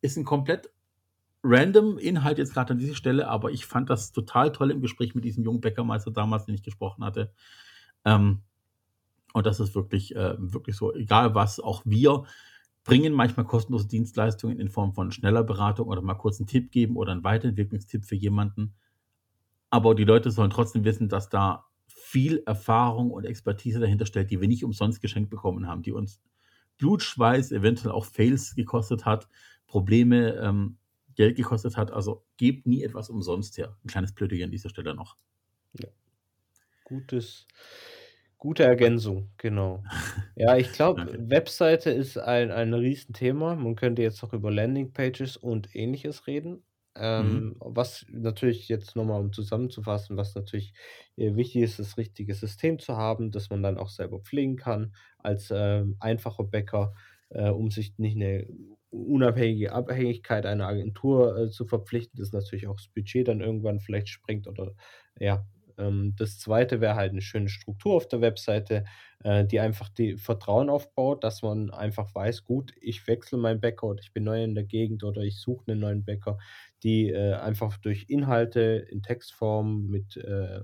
[0.00, 0.70] Ist ein komplett
[1.42, 5.14] random Inhalt jetzt gerade an dieser Stelle, aber ich fand das total toll im Gespräch
[5.14, 7.32] mit diesem jungen Bäckermeister damals, den ich gesprochen hatte.
[8.04, 8.42] Ähm,
[9.36, 12.24] und das ist wirklich, äh, wirklich so, egal was, auch wir
[12.84, 16.96] bringen manchmal kostenlose Dienstleistungen in Form von schneller Beratung oder mal kurz einen Tipp geben
[16.96, 18.72] oder einen Weiterentwicklungstipp für jemanden.
[19.68, 24.40] Aber die Leute sollen trotzdem wissen, dass da viel Erfahrung und Expertise dahinter stellt, die
[24.40, 26.22] wir nicht umsonst geschenkt bekommen haben, die uns
[26.78, 29.28] Blutschweiß, eventuell auch Fails gekostet hat,
[29.66, 30.78] Probleme, ähm,
[31.14, 31.90] Geld gekostet hat.
[31.90, 33.76] Also gebt nie etwas umsonst her.
[33.84, 35.18] Ein kleines Plädoyer an dieser Stelle noch.
[35.74, 35.88] Ja.
[36.84, 37.46] Gutes,
[38.46, 39.84] Gute Ergänzung, genau.
[40.36, 43.56] Ja, ich glaube, Webseite ist ein ein Riesenthema.
[43.56, 46.62] Man könnte jetzt auch über Landingpages und Ähnliches reden.
[47.16, 47.46] Mhm.
[47.46, 50.74] Ähm, was natürlich jetzt nochmal um zusammenzufassen, was natürlich,
[51.16, 54.94] äh, wichtig ist, das richtige System zu haben, das man dann auch selber pflegen kann
[55.18, 56.94] als, ähm, einfacher Bäcker,
[57.30, 58.46] äh, um sich nicht 'ne
[58.90, 64.08] unabhängige Abhängigkeit einer Agentur, äh, zu verpflichten, das natürlich auch das Budget dann irgendwann vielleicht
[64.08, 64.72] sprengt oder
[65.18, 65.44] ja.
[65.78, 68.84] Ähm, das Zweite wäre halt 'ne schöne Struktur auf der Webseite,
[69.24, 73.86] äh, die einfach die Vertrauen aufbaut, dass man einfach weiß: „Gut, ich wechsle meinen Bäcker
[73.88, 76.38] oder ich bin neu in der Gegend oder ich suche 'nen neuen Bäcker“,
[76.82, 78.60] die, äh, einfach durch Inhalte
[78.90, 80.60] in Textform mit, äh,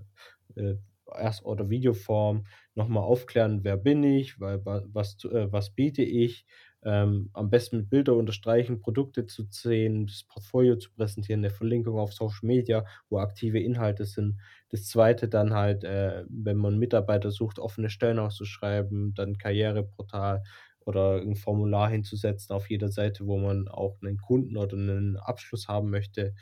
[0.56, 0.76] äh,
[1.18, 2.44] Erst oder Videoform
[2.74, 4.40] noch mal aufklären: „Wer bin ich?
[4.40, 4.58] Wa
[4.92, 6.44] was äh, was biete ich?“
[6.84, 11.98] Ähm, am besten mit Bilder unterstreichen, Produkte zu sehen, das Portfolio zu präsentieren, 'ne Verlinkung
[11.98, 14.40] auf Social Media, wo aktive Inhalte sind.
[14.70, 20.42] Das Zweite dann halt, äh, wenn man Mitarbeiter sucht, offene Stellen auszuschreiben, dann Karriereportal
[20.86, 25.68] oder 'n Formular hinzusetzen auf jeder Seite, wo man auch 'nen Kunden oder 'nen Abschluss
[25.68, 26.34] haben möchte.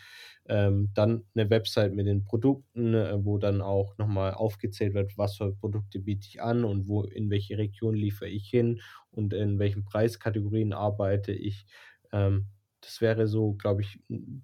[0.49, 5.18] Ähm, dann 'ne Website mit den Produkten, äh, wo dann auch noch mal aufgezählt wird,
[5.18, 8.80] was für Produkte biete ich an und wo in welche Region liefere ich hin
[9.12, 11.66] und in welchen Preiskategorien arbeite ich.
[12.12, 12.47] Ähm,
[12.82, 14.01] das wäre so, glaube ich,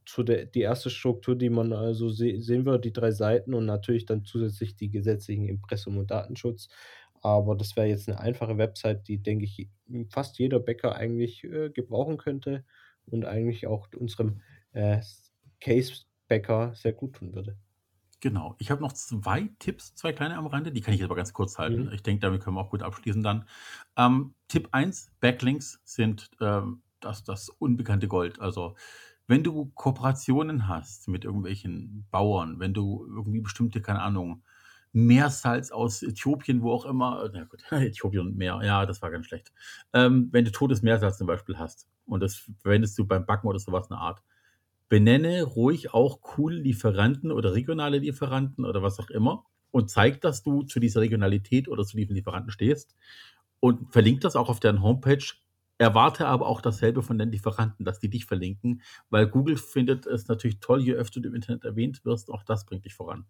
[0.08, 3.64] so der die erste Struktur, die man also se sehen wird, die 3 Seiten und
[3.66, 6.68] natürlich dann zusätzlich die gesetzlichen Impressum und Datenschutz.
[7.26, 9.70] Aber das wäre jetzt 'ne einfache Website, die, denke ich,
[10.10, 12.64] fast jeder Bäcker eigentlich, äh, gebrauchen könnte
[13.06, 15.00] und eigentlich auch unserem, äh,
[15.60, 17.58] Case-Bäcker sehr gut tun würde.
[18.22, 18.56] Genau.
[18.58, 21.58] Ich habe noch 2 Tipps, 2 kleine am Rande, die kann ich aber ganz kurz
[21.58, 21.88] halten.
[21.88, 21.92] Mhm.
[21.92, 23.46] Ich denke, damit können wir auch gut abschließen dann.
[23.96, 28.40] Ähm, Tipp 1: Backlinks sind, ähm, das das unbekannte Gold.
[28.40, 28.74] Also,
[29.26, 34.44] wenn du Kooperationen hast mit irgendwelchen Bauern, wenn du irgendwie bestimmte, keine Ahnung,
[34.96, 39.26] Meersalz aus Äthiopien, wo auch immer na gut, Äthiopien und Meer, ja, das war ganz
[39.26, 39.52] schlecht.
[39.92, 43.58] Ähm, wenn du totes Meersalz zum Beispiel hast und das verwendest du beim Backen oder
[43.58, 44.22] so was in der Art,
[44.88, 50.42] benenne ruhig auch coole Lieferanten oder regionale Lieferanten oder was auch immer und zeig, dass
[50.42, 52.96] du zu dieser Regionalität oder zu diesem Lieferanten stehst
[53.60, 55.24] und verlinke das auch auf deren Homepage.
[55.76, 58.80] Erwarte aber auch dasselbe von den Lieferanten, dass die dich verlinken,
[59.10, 62.64] weil Google findet es natürlich toll, je öfter du im Internet erwähnt wirst, auch das
[62.64, 63.26] bringt dich voran.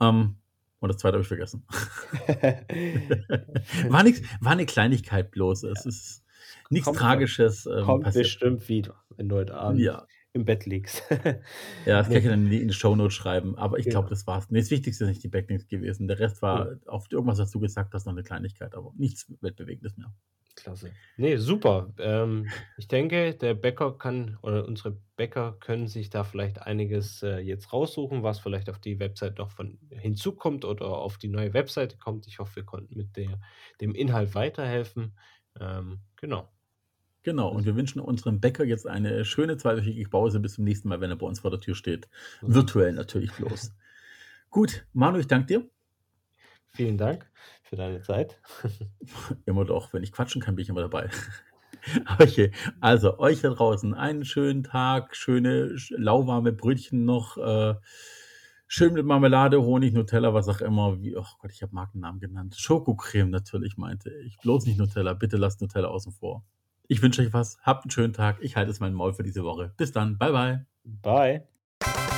[0.00, 0.36] Ähm,
[0.80, 1.16] und das 2.
[1.16, 1.64] habe ich vergessen.
[3.88, 5.62] War nix war 'ne Kleinigkeit bloß.
[5.64, 5.84] Es Ja.
[5.86, 6.24] ist
[6.70, 8.12] nix Kommt Tragisches, ähm, kommt passiert.
[8.12, 10.06] bestimmt wieder, wenn du heute Abend Ja.
[10.34, 11.02] im Bett liegst.
[11.86, 14.50] Ja, das kann ich dann in die Shownotes schreiben, aber ich glaube, das war's.
[14.50, 16.08] Ne, das Wichtigste sind nicht die Backlinks gewesen.
[16.08, 19.96] Der Rest war auf irgendwas, was du gesagt hast, noch 'ne Kleinigkeit, aber nichts Weltbewegendes
[19.96, 20.12] mehr.
[20.56, 20.90] Klasse.
[21.18, 21.92] Ne, super.
[21.98, 22.48] Ähm,
[22.78, 27.72] ich denke, der Bäcker kann oder unsere Bäcker können sich da vielleicht einiges, äh, jetzt
[27.72, 32.26] raussuchen, was vielleicht auf die Website noch von hinzukommt oder auf die neue Webseite kommt.
[32.26, 33.38] Ich hoffe, wir konnten mit der
[33.80, 35.16] dem Inhalt weiterhelfen.
[35.60, 36.50] Ähm, genau.
[37.22, 40.40] Genau, und wir wünschen unserem Bäcker jetzt eine schöne zweiwöchige Pause.
[40.40, 42.08] Bis zum nächsten Mal, wenn er bei uns vor der Tür steht.
[42.40, 42.54] Mhm.
[42.54, 43.74] Virtuell natürlich bloß.
[44.50, 45.70] Gut, Manu, ich danke dir.
[46.72, 47.30] Vielen Dank
[47.66, 48.40] für deine Zeit.
[49.46, 51.10] Immer doch, wenn ich quatschen kann, bin ich immer dabei.
[52.18, 52.50] Okay,
[52.80, 57.74] also euch da draußen einen schönen Tag, schöne sch lauwarme Brötchen noch, äh,
[58.66, 62.56] schön mit Marmelade, Honig, Nutella, was auch immer, wie ach Gott, ich habe Markennamen genannt.
[62.58, 65.14] Schokocreme natürlich meinte ich, bloß nicht Nutella.
[65.14, 66.44] Bitte lasst Nutella außen vor.
[66.88, 67.58] Ich wünsche euch was.
[67.62, 68.38] Habt 'n schönen Tag.
[68.40, 69.72] Ich halte jetzt mein Maul für diese Woche.
[69.76, 70.18] Bis dann.
[70.18, 70.66] Bye, bye.
[70.84, 72.15] Bye.